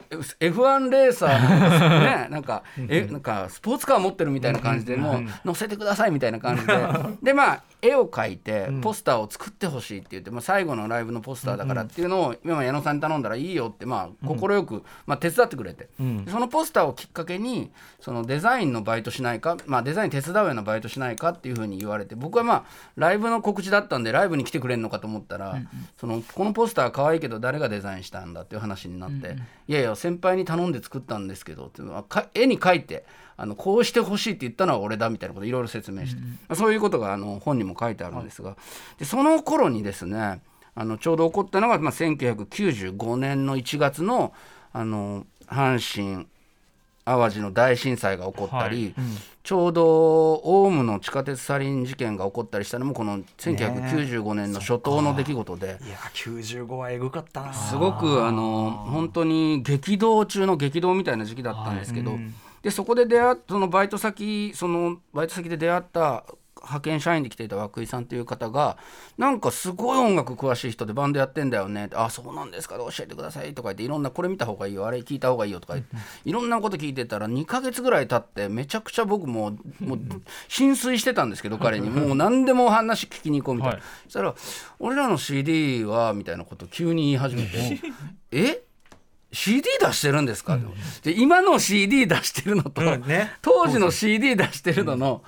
[0.10, 2.28] F1 レーサーのね。
[2.32, 6.78] なんかえなんかスポーツカー持ってるみたいな感じでもう乗せてくださいみたいな感じで。
[7.22, 22.66] でまあ絵を描いてポスターを作ってほしいって言って、まあ、最後のライブのポスターだからっていうのを今矢野さんに頼んだらいいよってまあ快く、まあ、手伝ってくれて、でそのポスターをきっかけにそのデザインのバイトしないか、まあ、デザイン手伝うようなバイトしないかっていうふうに言われて僕はまあ
[22.96, 25.58] ライブの告知だったんでライブに来てくれるのかと思ったら、
[26.00, 29.38] そのこのポスター可愛いけど誰がデザインしたんだっていう話になって、
[29.68, 33.06] いやいや先輩に頼んで作ったんですけどっていうのはか絵に描いて
[33.42, 38.58] あのこうしてほしいって言ったのは俺だみたいなこといろいろ説明して、まあそういうことがあの本にも書いてあるんですが、
[38.98, 40.42] でその頃にですね
[40.76, 44.34] あのちょうど起こったのが、まあ、1995年の1月の
[44.74, 46.28] あの阪神・
[47.06, 48.94] 淡路の大震災が起こったり、
[49.42, 55.80] ちょうどオウムの地下鉄サリン事件が起こったりしたのもこの1995年の初頭の出来事で。
[55.88, 57.54] いや95はえぐかったな。
[57.54, 62.20] すごくあの本当に激動中の激動みたいな時期だったんですけど、
[62.62, 66.26] でそこで出会っそのバイト先そのバイト先で出会った
[66.62, 68.78] 派遣社員で来ていた涌井さんという方が
[69.18, 71.90] なんかすごい音楽詳しい人でバンドやってんだよね。
[71.94, 75.96] あそうなんですか教えてくださいとか言っていろんなこれ見た方がいいよあれ聞いた方がいいよとか言って
[76.26, 80.00] いろんなこと聞いてたら2ヶ月ぐらい経ってめちゃくちゃ僕ももう
[80.48, 81.90] 浸水してたんですけど彼に。
[81.90, 83.84] もう何でも話聞きに行こうみたいな、はい。
[84.06, 84.36] そしたら
[84.80, 87.80] 「俺らの CD は」みたいなこと急に言い始めて
[88.32, 88.64] 「え？
[89.32, 90.58] CD 出してるんですか?
[91.04, 93.32] で今の CD 出してるのと、うんね。
[93.42, 95.22] 当時の CD 出してるのの、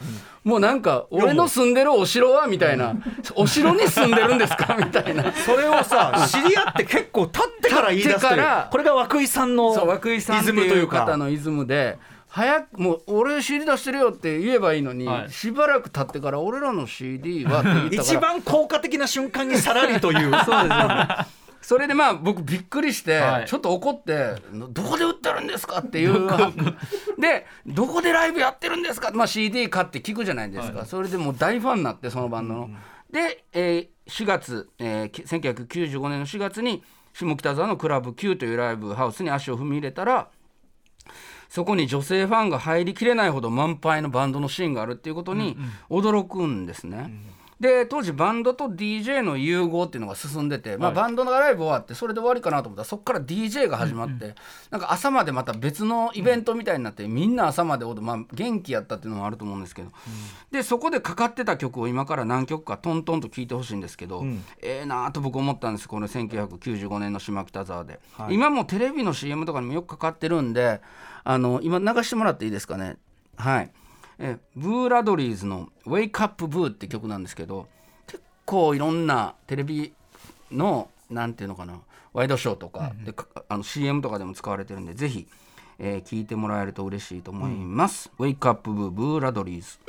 [0.44, 2.96] もうなんか俺の住んでるお城はみたいな、
[3.36, 4.76] お城に住んでるんですか？
[4.80, 5.32] みたいな。
[5.34, 11.06] それをさ知り合って結構経ってから言い出すという経ってからこれが涌井さんのイズムといいううか。
[11.06, 15.32] 方のイズムで早くもう俺 CD 出してるよって言えばいいのに、はい。
[15.32, 18.02] しばらく経ってから俺らの CD はって言ったから。
[18.04, 20.32] 一番効果的な瞬間にさらりという。
[20.44, 21.08] そうですよね
[21.62, 26.28] それでまあ僕びっくりして、はいちょっと怒って「どこで売ってるんですか?」っていう
[27.20, 32.70] で「どこでライブやってるんですか?」まあ、CD 買って聞くじゃないですか、それでもう大ファンになってそのバンドの。
[33.12, 40.28] で、えー4月、えーき1995年の4月に下北沢のクラブ Q というライブハウスに足を踏み入れたら
[41.50, 45.58] そこに女性ファンが入りきれないほど満杯のバンドのシーンがあるっていうことに
[45.90, 47.12] 驚くんですね。
[47.62, 54.34] で当時バンドと DJ の融合っていうのが進んでて、まあ、バンドのライブ終わってそれで終わりかなと思ったらそこから DJ が始まって、
[54.72, 59.92] なんか朝までまた別のイベントみたいになって、みんな朝まで踊る、まあ、元気やったっていうのもあると思うんですけど、
[60.50, 64.24] でそこでかかってた曲を今から何曲かトントンと聴いてほしいんですけど、
[64.60, 68.00] ええなーと僕思ったんですこの1995年の下北沢で、
[68.32, 70.82] 今もテレビの CM とかにもよくかかってるんで
[71.24, 72.98] あの今流してもらっていいですかね？
[73.38, 73.72] はい。
[74.24, 77.68] えブーラドリーズの「Wake Up Boo」って曲なんですけど
[78.06, 79.94] 結構いろんなテレビ
[80.52, 81.74] のなんていうのかな
[82.14, 82.94] ワイドショーとか
[83.50, 85.28] あの CM とかでも使われてるんでぜひ、
[85.80, 88.12] えー聞いてもらえると嬉しいと思います。
[88.20, 89.80] Wake Up Boo ブーラドリーズ。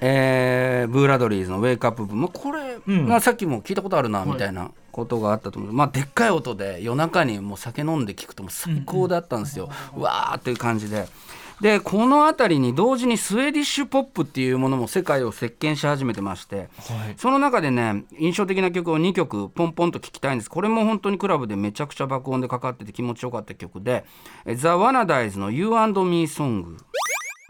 [0.00, 11.06] えーブーラドリーズの「ウェイクアップ部」まあ、これがさっきも聞いたことあるなみたいなことがあったと思う、まあ、でっかい音で夜中にもう酒飲んで聞くともう最高だったんですよ、うわーっていう感じで。
[11.62, 16.68] でこの辺りに同時にスウェーディッシュポップっていうものも世界を席巻し始めてまして、
[17.16, 20.50] その中でね印象的な曲を2曲ポンポンと聴きたいんです。
[20.50, 24.04] これも本当にクラブでめちゃくちゃ爆音でかかってて気持ちよかった曲で
[24.56, 26.78] 「ザ・ワナダイズの You and Me Song」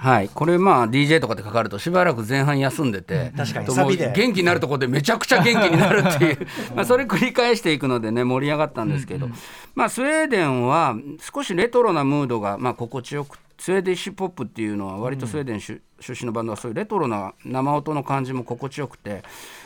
[0.03, 3.97] はい、これまあ DJ とかでかかるとしばらく前半休んでて、確かに。
[3.97, 6.47] 元気になるところでめちゃくちゃ元気になるっていう。
[6.75, 9.29] まあそれ繰り返していくのでね盛り上がったんですけど、
[9.77, 10.97] まあスウェーデンは
[11.33, 19.23] 少しレトロなムードがまあ心地よくスウェーディッシュポップっていうのは割とスウェーデン出出身のバンドはそういうレトロな生音の感じも心地よくて、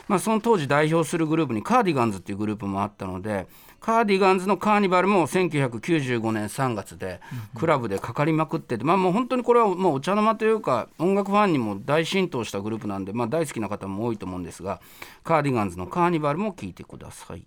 [0.07, 3.47] まあ、その当時代表するグループにカーディガンズっていうグループもあったので
[3.79, 7.21] カーディガンズのカーニバルも1995年3月で
[7.55, 14.81] クラブでかかりまくってて、まあ、もう本当にこれはもうお茶の間というか音楽ファンにも大浸透したグループなんで、まあ、大好きな方も多いと思うんですが
[15.23, 17.43] カーディガンズのカーニバルも聴いてください。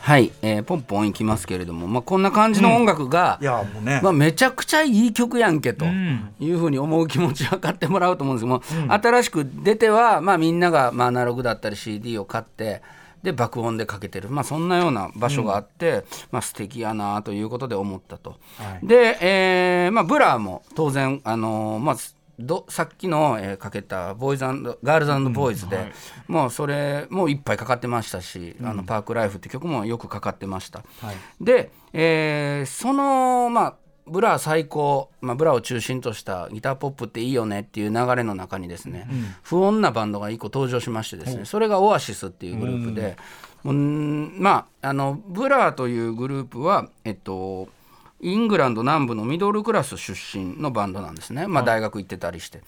[0.00, 6.34] はい、えーポンポンいきますけれども、まあ、こんな感じの音楽が、いやもうね、まあ、めちゃくちゃいい曲やんけとん。
[6.40, 12.82] いうふうに思う気持ち分かってもらうと思うんですけども、新しく出ては、まあ、みんながまあアナログだったり CD を買って
[13.22, 18.30] で爆音でかけてる、まあ、そんなような場所があって、まあ素敵やなということで思ったと。
[18.56, 18.86] はい。
[18.86, 21.96] で、えーまあ、ブラも当然、あのーまあ
[22.40, 24.44] どさっきの、えーかけたボーイズ
[24.82, 25.92] ガールズボーイズで、
[26.26, 30.82] もうそれもいっぱいかかってましたし「あのパークライフ」って曲もよくかかってました。
[31.00, 31.16] はい。
[31.40, 33.74] で、えーそのまあ
[34.06, 39.06] ブラ最高、まあ、ブラを中心としたギターポップっていいよねっていう流れの中にですね、
[39.42, 43.16] 不穏なバンドが一個登場しましてですね、それがオアシスっていうグループで、
[43.64, 44.34] うん。
[44.40, 47.68] まああのブラというグループはえっと
[48.20, 52.60] イングランド南部のミドルクラス出身のバンドなんですね、まあ、大学行ってたりして。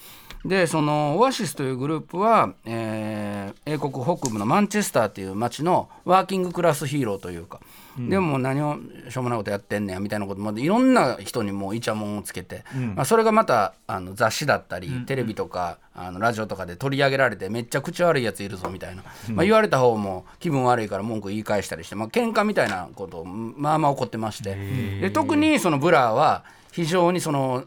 [0.44, 3.32] でそのオアシスというグループは、えー
[3.64, 7.60] 英国北部のマンチェスターという町のワーキングクラスヒーローというか、
[7.98, 8.78] でも何を
[9.08, 24.54] しょうもないことやってんねやみたいなことまでいろんな人にもうイチャモンをつけて、まあ、それがまたあの雑誌だったり、テレビとかあのラジオとかで取り上げられてめっちゃ口悪いやついるぞみたいな、まあ、言われた方も気分悪いから文句言い返したりして、まあ喧嘩みたいなことまあまあ起こってまして。
[25.00, 27.64] で特にそのブラーは非常にその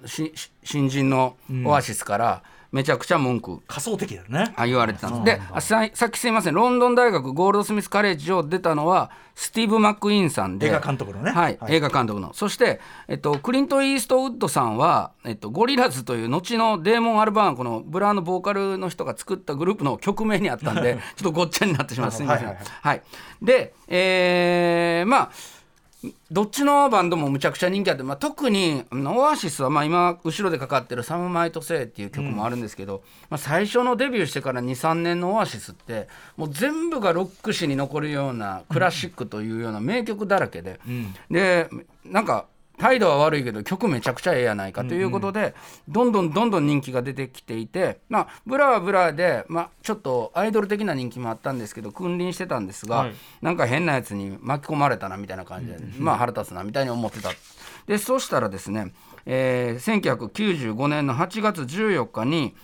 [0.64, 1.36] 新人の
[1.66, 3.62] オアシスからめちゃくちゃ文句。
[3.68, 4.54] 仮想敵だよね。
[4.56, 5.38] あ言われてたんです。
[5.38, 6.54] であささっきすいません。
[6.54, 10.68] ロンドン大学ゴールドスミスカレッジを出たのはスティーブ・マック・イーンさんで。
[10.68, 11.32] 映画監督のね。
[11.32, 11.76] はい、はい。
[11.76, 12.34] 映画監督の。
[12.34, 22.48] そして、えっと、クリント・イーストウッドさんは、えっと、ゴリラズという後のデーモン・アルバーンこのブラーのボーカルの人が作ったグループの曲名にあったんで ちょっとごっちゃになってしまいますすみません。
[22.48, 23.02] はいははい。
[23.42, 23.46] い。
[23.46, 25.30] で、えーまあ
[26.32, 40.80] どっちのバンドもむちゃくちゃ人気あって、まあ、特にオアシスはまあ今後ろでかかってる「サム・マイト・セイ」っていう曲もあるんですけど、まあ、最初のデビューしてから23年のオアシスってもう全部がロック史に残るようなクラシックというような名曲だらけで、
[41.30, 41.70] で
[42.04, 42.46] なんか
[42.78, 45.56] 態度は悪いけど曲めちゃくちゃええやないかということで、
[45.88, 53.14] どんどんどんどん人気が出てきていて、まあ、ブラはブラで、まあ、ちょっとアイドル的な人気もあったんですけど君臨してたんですが、はい。
[53.42, 57.30] なんか変なやつに巻き込まれたなみたいな感じで、まあ腹立つなみたいに思ってた。
[57.88, 58.94] でそしたらですね、
[59.26, 62.56] えー1995年の8月14日に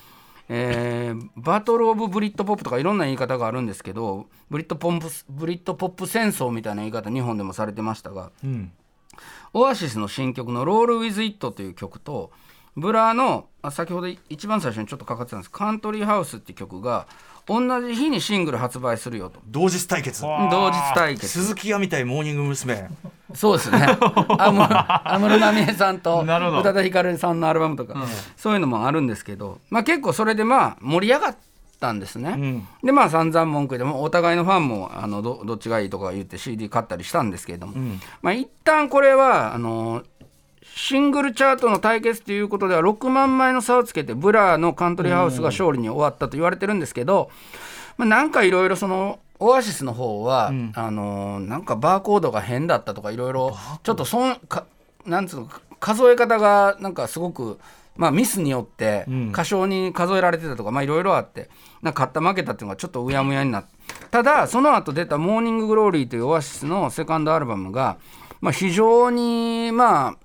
[0.50, 8.72] えーバトル・オブ・ブリット・ポップとかいろんな言い方があるんですけどブリットポップブリットポップ戦争みたいな言い方日本でもされてましたが、うん
[9.54, 12.32] オアシスの新曲の「ロール・ウィズ・イット」という曲と
[12.76, 17.08] ブラーのあ先ほど一番最初にちょっとかかってたんです「カントリーハウス」っていう曲が
[17.48, 19.40] 同じ日にシングル発売するよと。
[19.48, 20.24] 同日対決。
[20.24, 21.28] わ同日対決。
[21.28, 22.88] 鈴木亜美対モーニング娘。
[23.34, 23.80] そうですね。
[24.38, 27.96] 安室奈美恵さんと宇多田ヒカルさんのアルバムとか、
[28.38, 31.36] そういうのもあるんですけど、まあ、結構それでまあ盛り上がっ
[31.82, 32.68] たんですね、ん。
[32.84, 37.74] でまあ散々文句でもお互いのファンもあのどどっちがいいとか言って CD 買ったりしたんですけれども、
[38.22, 40.04] まあ一旦これはあの
[40.76, 47.30] シングルチャートの対決ということでは6万枚の差をつけてブラーのカントリーハウスが勝利に終わったと言われてるんですけど、
[47.98, 50.52] まあ、なんかいろいろそのオアシスの方は、あ
[50.92, 54.66] のーなんかバーコードが変だったとかいろいろちょっとそんか
[55.06, 57.60] なんつうのか数え方がなんかすごく、
[57.98, 59.32] まあ、ミスによってん。
[59.32, 61.50] 過小に数えられてたとかまあいろいろあって
[61.82, 63.70] なんか勝った負けたっていうのがちょっとうやむやになって
[64.10, 67.98] ただその後出た「モーニング・グローリー」というオアシスのセカンドアルバムが、
[68.40, 70.18] まあ、非常にまあ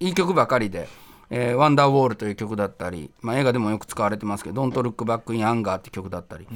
[0.00, 0.88] いい曲ばかりで
[1.30, 6.46] 「えーワンダーウォール」という曲だったり、まあ、映画でもよく使われてますけど「Don't Look Back in Anger」っていう曲だったり、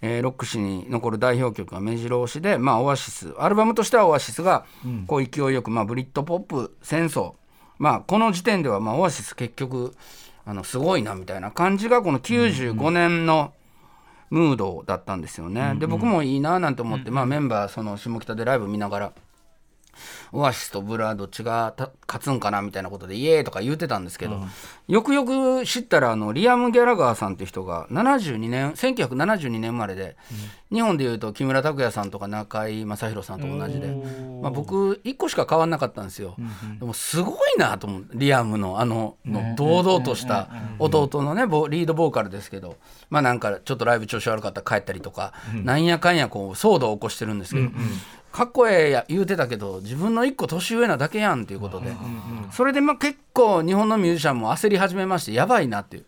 [0.00, 4.64] えーロック史に残る代表曲が目白押しで、まあ、オアシスアルバムとしてはオアシスが
[5.06, 7.34] こう勢いよく、まあ、ブリットポップ戦争、
[7.78, 9.94] まあ、この時点では、まあ、オアシス結局
[10.44, 13.52] あのすごいなみたいな感じがこの95年の
[14.30, 15.74] ムードだったんですよね。
[15.78, 19.12] で僕もいいななんて思って、まあ、メンバーその下北でライブ見ながら
[20.32, 24.40] オアシスとブラーどっちがた勝つんかなみたいなことでイエーイとか言ってたんですけど、
[24.88, 30.16] よくよく知ったらあのリアム・ギャラガーさんっていう人が72年1972年生まれで、
[30.72, 33.86] 日本でいうと木村拓哉さんとか中居正広さんと同じで、
[34.42, 36.36] まあ、僕1個しか変わんなかったんですよ、
[36.78, 42.76] でもすごいなと思ってリアムのあのの堂々とした弟のねボリードボーカルですけど
[43.10, 47.70] まあなんかちょっとライブ調子悪かったら帰ったりとか、なんやかんやこう騒動を起こしてるんですけど、
[48.36, 51.90] かっこええや言うてたけど自分の一個年上なだけやんっていうことで、
[52.52, 56.04] それでまあ結構日本のミュージシャンも焦り始めましてやばいなっていう、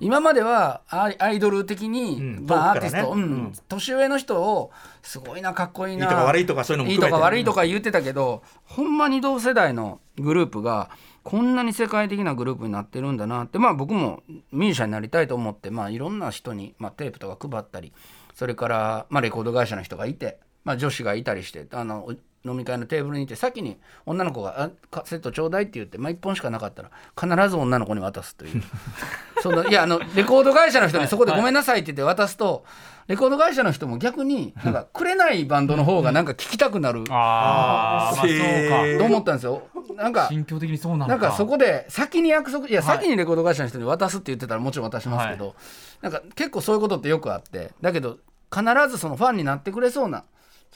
[0.00, 6.06] 今まではアイドル的に、んまあ、アーティスト、うん年上の人をすごいなかっこいいな。
[6.06, 10.90] いいとか悪いとかそういうのもいいとか悪いとか言ってたけど、ほんまに同世代のグループが
[11.22, 13.60] こんなに世界的なグループになってるんだなって。
[13.60, 17.92] まあ僕もミュージシャンになりたいと思って、まあ、いろんな人に、まあ、テープとか配ったり
[18.34, 28.62] それから、まあ、レコード会社の人がいて、まあ、女子がいたりしてあの飲み会のテーブルにいて先に女の子があ「カセットちょうだい」って言って、まあ、1本しかなかったら必ず女の子に渡すという。
[29.40, 32.66] そのいやあのレコード会社の人にそこで「ごめんなさい」って言って渡すと
[33.06, 37.04] レコード会社の人も逆になんかくれないバンドの方がなんか聞きたくなる。
[37.08, 38.28] ああ、そう
[38.68, 38.98] か。
[38.98, 39.62] と思ったんですよ。
[39.96, 42.96] なんか心境的にそうなのかなんかそこで先に約束いやはい。
[42.98, 45.54] 先にレコード会社の人に渡すって言ってたらもちろん渡しますけど、
[46.02, 48.18] なんか結構そういうことってよくあってだけど
[48.54, 50.24] 必ずそのファンになってくれそうな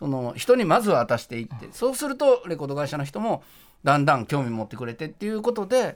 [0.03, 3.45] その人にまずは渡していって、そうするとレコード会社の人も
[3.85, 5.95] だんだん興味持ってくれてっていうことで、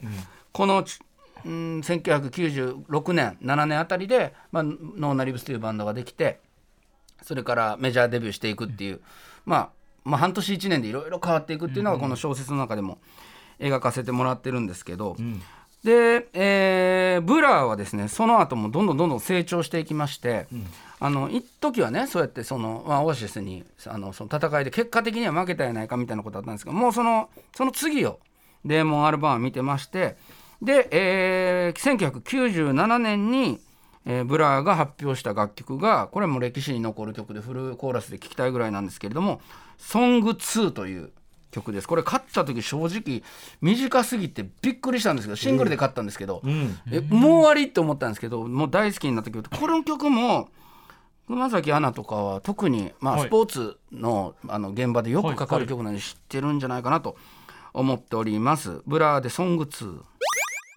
[0.53, 1.01] このち
[1.45, 6.38] うん1996年7年あたりで、まあ、ノーナリブスというバンドができて
[7.21, 9.01] それからメジャーデビューしていくっていう、
[9.45, 9.71] まあ、
[10.05, 12.98] まあ半年1年でいろいろ変わっていくっていうのがこの小説の中でも
[13.59, 15.17] 描かせてもらってるんですけど、
[15.87, 20.49] で、えーブラーはですねその後もどんどんどんどん成長していきまして、
[20.99, 28.19] あの一時はねそうやってその、まあ、オアシスにあのその戦いで結果的には負けたやないかみたいなことあったんですけどもうそのその次を
[28.65, 30.17] デーモン・アルバーン見てまして
[30.61, 33.61] で、えー1997年に、
[34.07, 39.41] えーブラーが発表した楽曲がこれも歴史に残る曲でフルコーラスで聴きたいぐらいなんですけれども
[39.79, 41.13] 「ソング2という
[41.57, 41.88] 曲です。
[41.88, 43.23] これ買った時正直
[43.61, 46.42] 短すぎてびっくりしたんですけどシングルで買ったんですけど、
[46.90, 50.48] えもう終わりって思ったんですけどもう大好きになった曲でこの曲も
[51.27, 53.29] 熊崎アナとかは特に、まあ、はい。
[53.29, 57.17] スポーツの,、あの現場でよくかかる曲なので知ってるんじゃないかなと
[57.73, 58.83] 思っております。
[58.87, 60.00] ブラーで「ソング2」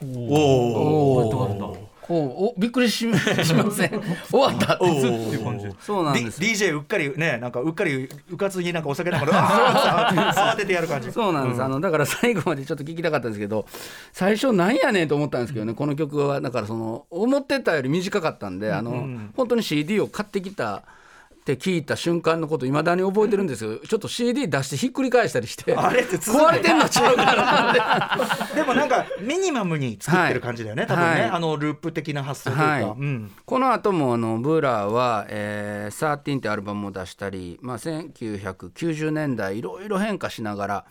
[0.01, 4.01] おおおびっくりししません。
[4.30, 9.32] 終わったってっていう感じでそうなんです DJ うっかりねなんかうっかりうかつになんかお酒なんか
[10.36, 11.12] 慌ててやる感じ。
[11.12, 13.66] そうなんです、あのだから最後までちょっと聞きたかったんですけど
[14.12, 16.41] 最初なんやねんと思ったんですけどねこの曲は。
[16.41, 20.84] だからその思ってたより短かったんであの、本当に CD を買ってきた
[21.53, 26.17] って聞いた瞬間のこといまだに覚えてるんですよちょっと CD 出してひっくり返したりしてあれって。
[26.17, 30.89] 壊れてんのちゃうかな でもなんかミニマムに作ってる感じだよね、はい。
[30.89, 31.29] 多分ね、はい。
[31.31, 32.83] あのループ的な発想というか、はい。
[32.83, 33.31] うん。
[33.45, 40.85] この後もあのブーラーは「えー、13」ってアルバムを出したり、まあ、1990年代いろいろ変化しながら、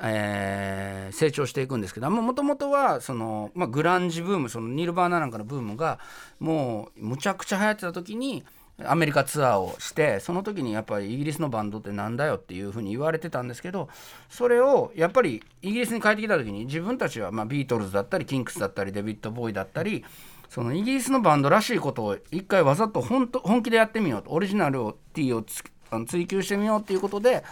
[0.00, 5.98] えー成長していくんですけどもともとはその、まあ、グランジブームそのニルバーナなんかのブームが
[6.38, 8.44] もうむちゃくちゃ流行ってた時に
[8.84, 13.88] アメリカツアーをしてその時にやっぱりイギリスのバンドってなんだよっていうふうに言われてたんですけど
[14.28, 20.04] それをやっぱりイギリスに帰ってきた時に自分たちはまあビートルズだったりキンクスだったりデビッド・ボーイだったり
[20.48, 27.44] そのイギリスのバンドらしいことを一回わざと本当本気でやってみようとオリジナルを T をつあの追求してみようっていうことで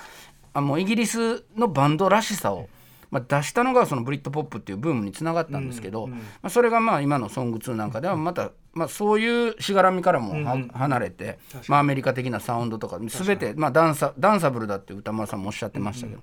[0.53, 2.69] あもうイギリスのバンドらしさを、
[3.11, 11.39] まあ、出したのがそのブリットポップっていうブームにつながったんですけど、まあ、それがまあ今の「ソング2」なんかではまた、まあ、そういうしがらみからもは離れて、
[11.69, 16.23] まあ、アメリカ的なサウンドとか全て、まあ、ダンサダンサブルだって宇多丸さんもおっしゃってましたけど。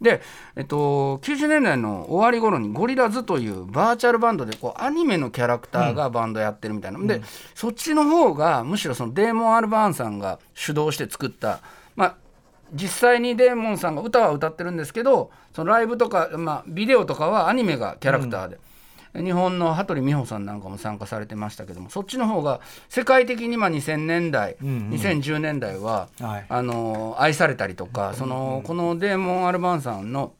[0.00, 0.20] で、
[0.56, 7.22] えっと、90年代の終わり頃にゴリラズというバーチャルバンドでこうアニメのキャラクターがバンドやってるみたいな、で
[7.54, 11.60] そっちの方がむしろそのデーモン・アルバーンさんが主導して作った、
[11.96, 12.16] まあ、
[12.72, 18.58] 実際にデーモンさんが歌は歌ってるんですけどそのライブとか、まあ、ビデオとかはアニメがキャラクターで。
[19.14, 26.46] 日本の羽鳥美保さんなんかも参加されてましたけどもそっちの方が世界的にまあ2000年代、2010年代は、はい。
[26.48, 30.34] あの愛されたりとか、そのこのデーモン・アルバーンさんの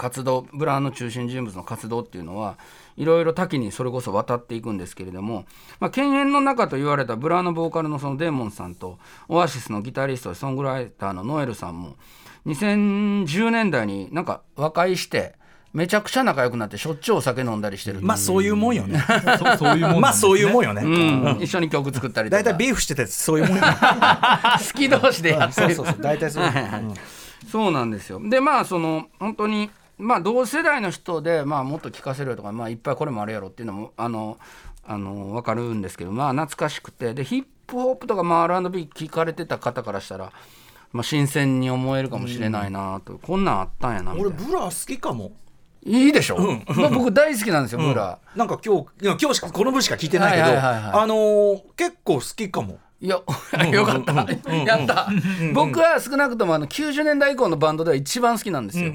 [0.00, 2.56] 活動ブラーの中心人物の活動っていうのは
[2.96, 5.44] いろいろ多岐にそれこそ渡っていくんですけれども、
[5.78, 11.96] まあ、犬猿の仲と言われたブラーのボーカルのそのデーモンさんとオアシスのギタリストでソングライターのノエルさんも
[12.46, 15.34] 2010年代になんか和解して
[15.72, 18.00] めちゃくちゃ仲良くなってしょっちゅうお酒飲んだりしてる。
[18.00, 19.00] まあそういうもんよね。
[19.38, 20.00] そうそういうもんね。
[20.00, 22.42] まあそういうもんよね、うん、一緒に曲作ったりとか。
[22.42, 23.68] 大体ビーフしててそういうもんよね。
[24.72, 25.74] 好き同士でやってる。
[25.74, 26.02] そうそうそう。
[26.02, 26.50] 大体そういう。
[26.50, 26.82] はいはい。
[27.48, 28.20] そうなんですよ。
[28.22, 34.38] でまあその本当にまあ同世代の人で、まあ、もっと聴かせるよとか、まあ、いっぱいこれもあるやろっていうのもあの
[34.86, 37.14] あの分かるんですけどまあ懐かしくて。
[37.14, 40.32] でヒップホップとか、まあ、R&B 聴かれてた方からしたら、
[40.92, 44.36] まあ、新鮮に思えるかもしれないなと、こんなんあったんやなみたいな。
[44.36, 45.32] 俺ブラ好きかも
[45.84, 48.18] いいでしょ、まあ、僕大好きなんですよ、ブラ。
[48.36, 52.78] なんか今日今日しかこの分しか聞いてないけど、あのー結構好きかも。
[53.02, 53.16] いや、
[53.72, 54.12] よかった。
[54.52, 55.08] やった。
[55.54, 58.92] 僕は少なくともあの90年代以降のバンドでは一番好きなんですよ。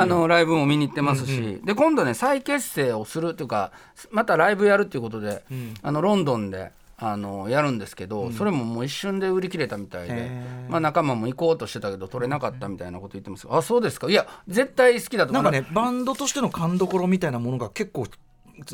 [0.00, 3.72] あのライブも見に行ってますし、で今度ね再結成をするというか、
[4.10, 5.42] またライブやるっていうことで、
[5.82, 6.70] あのロンドンで。
[6.98, 10.30] あのやるんですけど、それももう一瞬で売り切れたみたいで、
[10.68, 14.08] まあ、仲間も行こうとしてたけど取れなかったみたいなこと言ってますあそうですか。
[14.08, 15.32] いや絶対好きだと。
[15.32, 18.06] 思うなんかねバンドとしての勘どころみたいなものが結構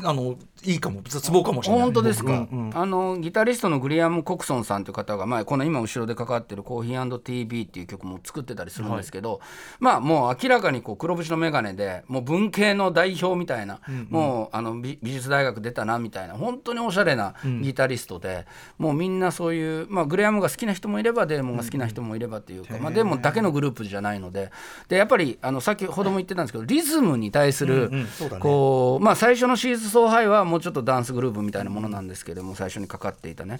[0.03, 1.01] あのいいかも。
[1.03, 1.83] 絶望かもしれない。
[1.83, 2.77] 本当ですか、うんうん。
[2.77, 9.41] あのギタリストのグリアム・コクソンさんという方が、まあ、この今後ろでかかってる「コーヒー &TB」っていう曲も作ってたりするんですけど、
[9.79, 13.79] まあもう明らかにこう黒縁の眼鏡でもう文系の代表みたいな、
[14.09, 18.45] もうあの美美術大学出たなみたいな本当におしゃれなギタリストで、
[18.77, 24.51] もうみんなそういう、まあ、グレアムが好きな人もいればデーモンが好きな人もいればっていうか、まあ、デーモンだけのグループじゃないので。
[24.87, 27.91] でやっぱりあの先ほども言ってたんですけどリズムに対する、
[28.39, 33.59] こうまあ、最初のシーズ・ソー・ハイはもうちょっとダンスグループみたいなものなんですけども最初にかかっていたね、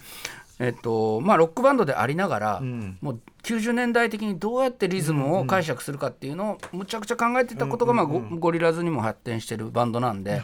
[0.59, 2.61] えっとまあ、ロックバンドでありながら、
[3.01, 10.41] もう90年代的にどうやってリズムを解釈するかっていうのをむちゃくちゃ考えてたことが、まあゴゴリラズにも発展してるバンドなんで、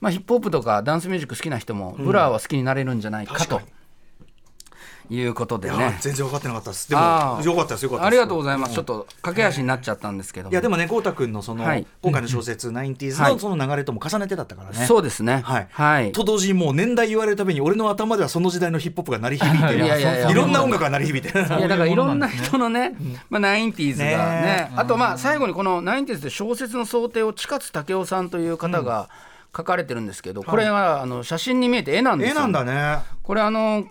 [0.00, 3.60] まあ、ヒップホップとかダンスミュージック好きな人もブラーは好きになれるんじゃないかと。
[5.10, 5.96] いうことでね。
[6.00, 6.88] 全然分かってなかったです。
[6.88, 7.02] でも
[7.44, 8.74] よかったですよかったありがとうございます。
[8.74, 10.52] ちょっと駆け足になっちゃったんですけども。
[10.52, 11.86] いやでもね豪太君のその、はい。
[12.02, 14.86] 今回の小説「ナインティーズのはいその流れとも重ねてだったからね。
[14.86, 15.42] そうですね。
[15.44, 15.68] はい。
[15.70, 16.12] はい。
[16.12, 22.96] と同時にもう年代言われるたびに俺の頭ではその時代のヒップホップが鳴り響いていろんな音楽が鳴り響いていやだからいろんな人のね、
[23.28, 24.14] まあ、ナインティーズがね。
[24.42, 29.08] ねあとまあ最後にこのナインティーズで小説の想定を近津武雄さんという方が
[29.56, 32.36] 書かれてるんですけど、これはあの写真に見えて絵なんですよ。
[32.36, 32.98] 絵なんだね。
[33.22, 33.84] これあの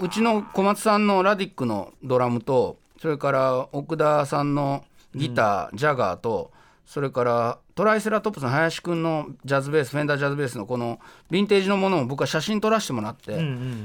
[0.00, 4.84] うちの小松さんのラディックのドラムとそれから奥田さんの
[5.14, 6.50] ギター、ジャガーと
[6.84, 10.98] それからトライセラトップスの林くんのジャズベースフェンダージャズベースのこの
[11.30, 13.38] ヴィンテージのものを僕は写真撮らせてもらって、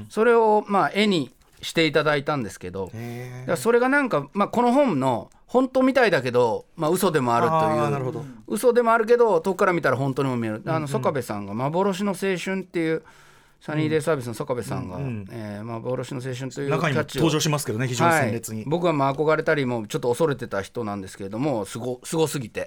[0.08, 1.30] それをまあ絵に
[1.62, 7.90] していただいたんですけど、へだからそれがなんか、まあ、この本の本当みたいだけど、まあ嘘でもあるという
[8.48, 13.02] 嘘でもあるけど遠くから見たら本当にも見える、あの曽我部さんが「幻の青春」っていう
[13.64, 14.98] サニーデイサービスの曽我部さんが
[15.30, 17.22] 「えー幻の青春」という中にもキャッチを。
[17.22, 22.66] 登場しますけどね非常に鮮烈に、はい、僕はまあ憧れたりもちょっと恐れてた人なんですけれどもすごすごすぎて、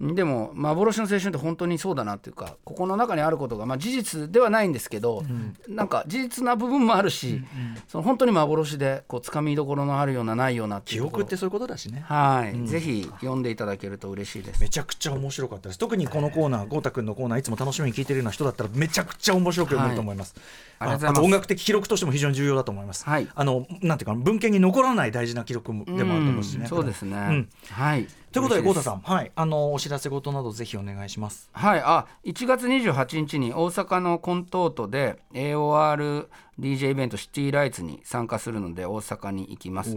[0.00, 5.22] でも幻の青春って本当にそうだなっていうかここの中にあることが、まあ、事実ではないんですけど、
[5.68, 7.40] なんか事実な部分もあるし、
[7.86, 12.04] その本当に幻でこうつかみどころのあるようなないようなってい記憶ってそういうことだしね。
[12.08, 14.60] はい、ぜひ読んでいただけると嬉しいです。
[14.60, 15.78] めちゃくちゃ面白かったです。
[15.78, 21.06] 特にこのコーナー豪太君のコーナーいつも楽しみに聞いてるような人だったらめちゃくちゃ面白く読めると思います、はいます。
[21.06, 23.28] あと音楽的記録としても非常に重要だと思います、はい。
[23.34, 27.48] あのなんていうか文献に残らない大事な記録でもあると思うしね、うんそうですね、ん。
[27.70, 28.06] はい。
[28.32, 29.32] ということで豪嬉し太さんはい。
[29.34, 31.48] あのお知らせ事などぜひお願いします。
[31.52, 39.96] はい、あ1月28日に大阪のコントートで AORDJ イベントシティライツに参加するので大阪に行きます。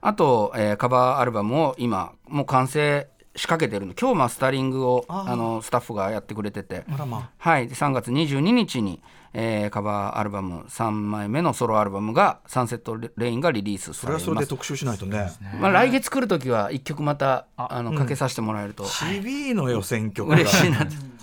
[0.00, 3.94] あと、えーカバーアルバムを今もう完成仕掛けてるの。
[3.98, 6.84] 今日マスタリングをあのスタッフがやってくれてて。
[6.88, 9.00] まはい、で3月22日に、
[9.32, 14.40] えーカバーアルバム3枚目のソロアルバムが「サンセットレイン」がリリースそれはされます。
[14.40, 15.30] それで特集しないとね。
[15.60, 20.36] まあ、来月来る時は1曲またあのかけさせてもらえると、CB のよ選曲が。
[20.36, 20.94] 嬉しいなって。
[20.94, 21.17] ひ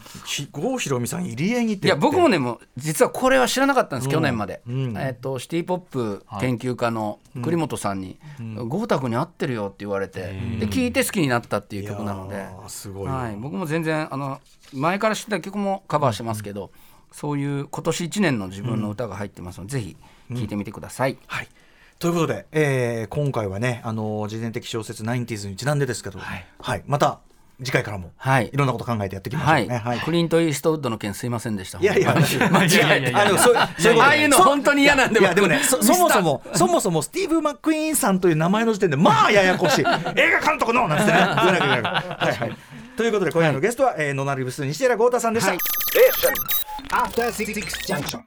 [0.51, 4.97] 郷ひろみさん入り江にていや僕もねもう実はこれは知らなかったんです、去年まで、うん。
[4.97, 8.17] えっとシティ・ポップ研究家の栗本さんに
[8.67, 10.21] 「豪太君に合ってるよ」って言われて
[10.59, 12.45] で聞いて好きになったっていう曲なので。
[13.05, 14.39] はい、僕も全然あの
[14.73, 16.71] 前から知ってた曲もカバーしてますけど、
[17.11, 19.97] そういう今年1年の自分の歌が入ってますので、ぜひ
[20.33, 21.17] 聴いてみてください。
[21.27, 21.47] はい。
[21.99, 26.83] ということで、えー今回はね、あの自伝的小説「ナインティーズにちなんでですけど、はい。
[26.85, 27.19] また
[27.63, 28.49] 次回からもはい。
[28.51, 29.77] いろんなこと考えてやっていきましょうはい、ね。
[29.77, 29.99] はい。
[29.99, 31.79] クリント・イーストウッドの件すいませんでした。
[31.79, 33.09] いやいや、間違いやいや。
[33.09, 39.81] いやあでもそうそういうことああいうの本当に嫌なんでいやでもね僕そそもそもそもそもスティーブ・マック・イーンさんという名前の時点でまあややこしい。
[39.81, 41.19] 映画監督のなんつってね。
[41.21, 42.57] はいはい。
[42.97, 45.59] ということで今夜のゲストは、えーノナリブス西寺豪太さんでした、はい。
[46.91, 47.53] After Six
[47.85, 48.21] Junction.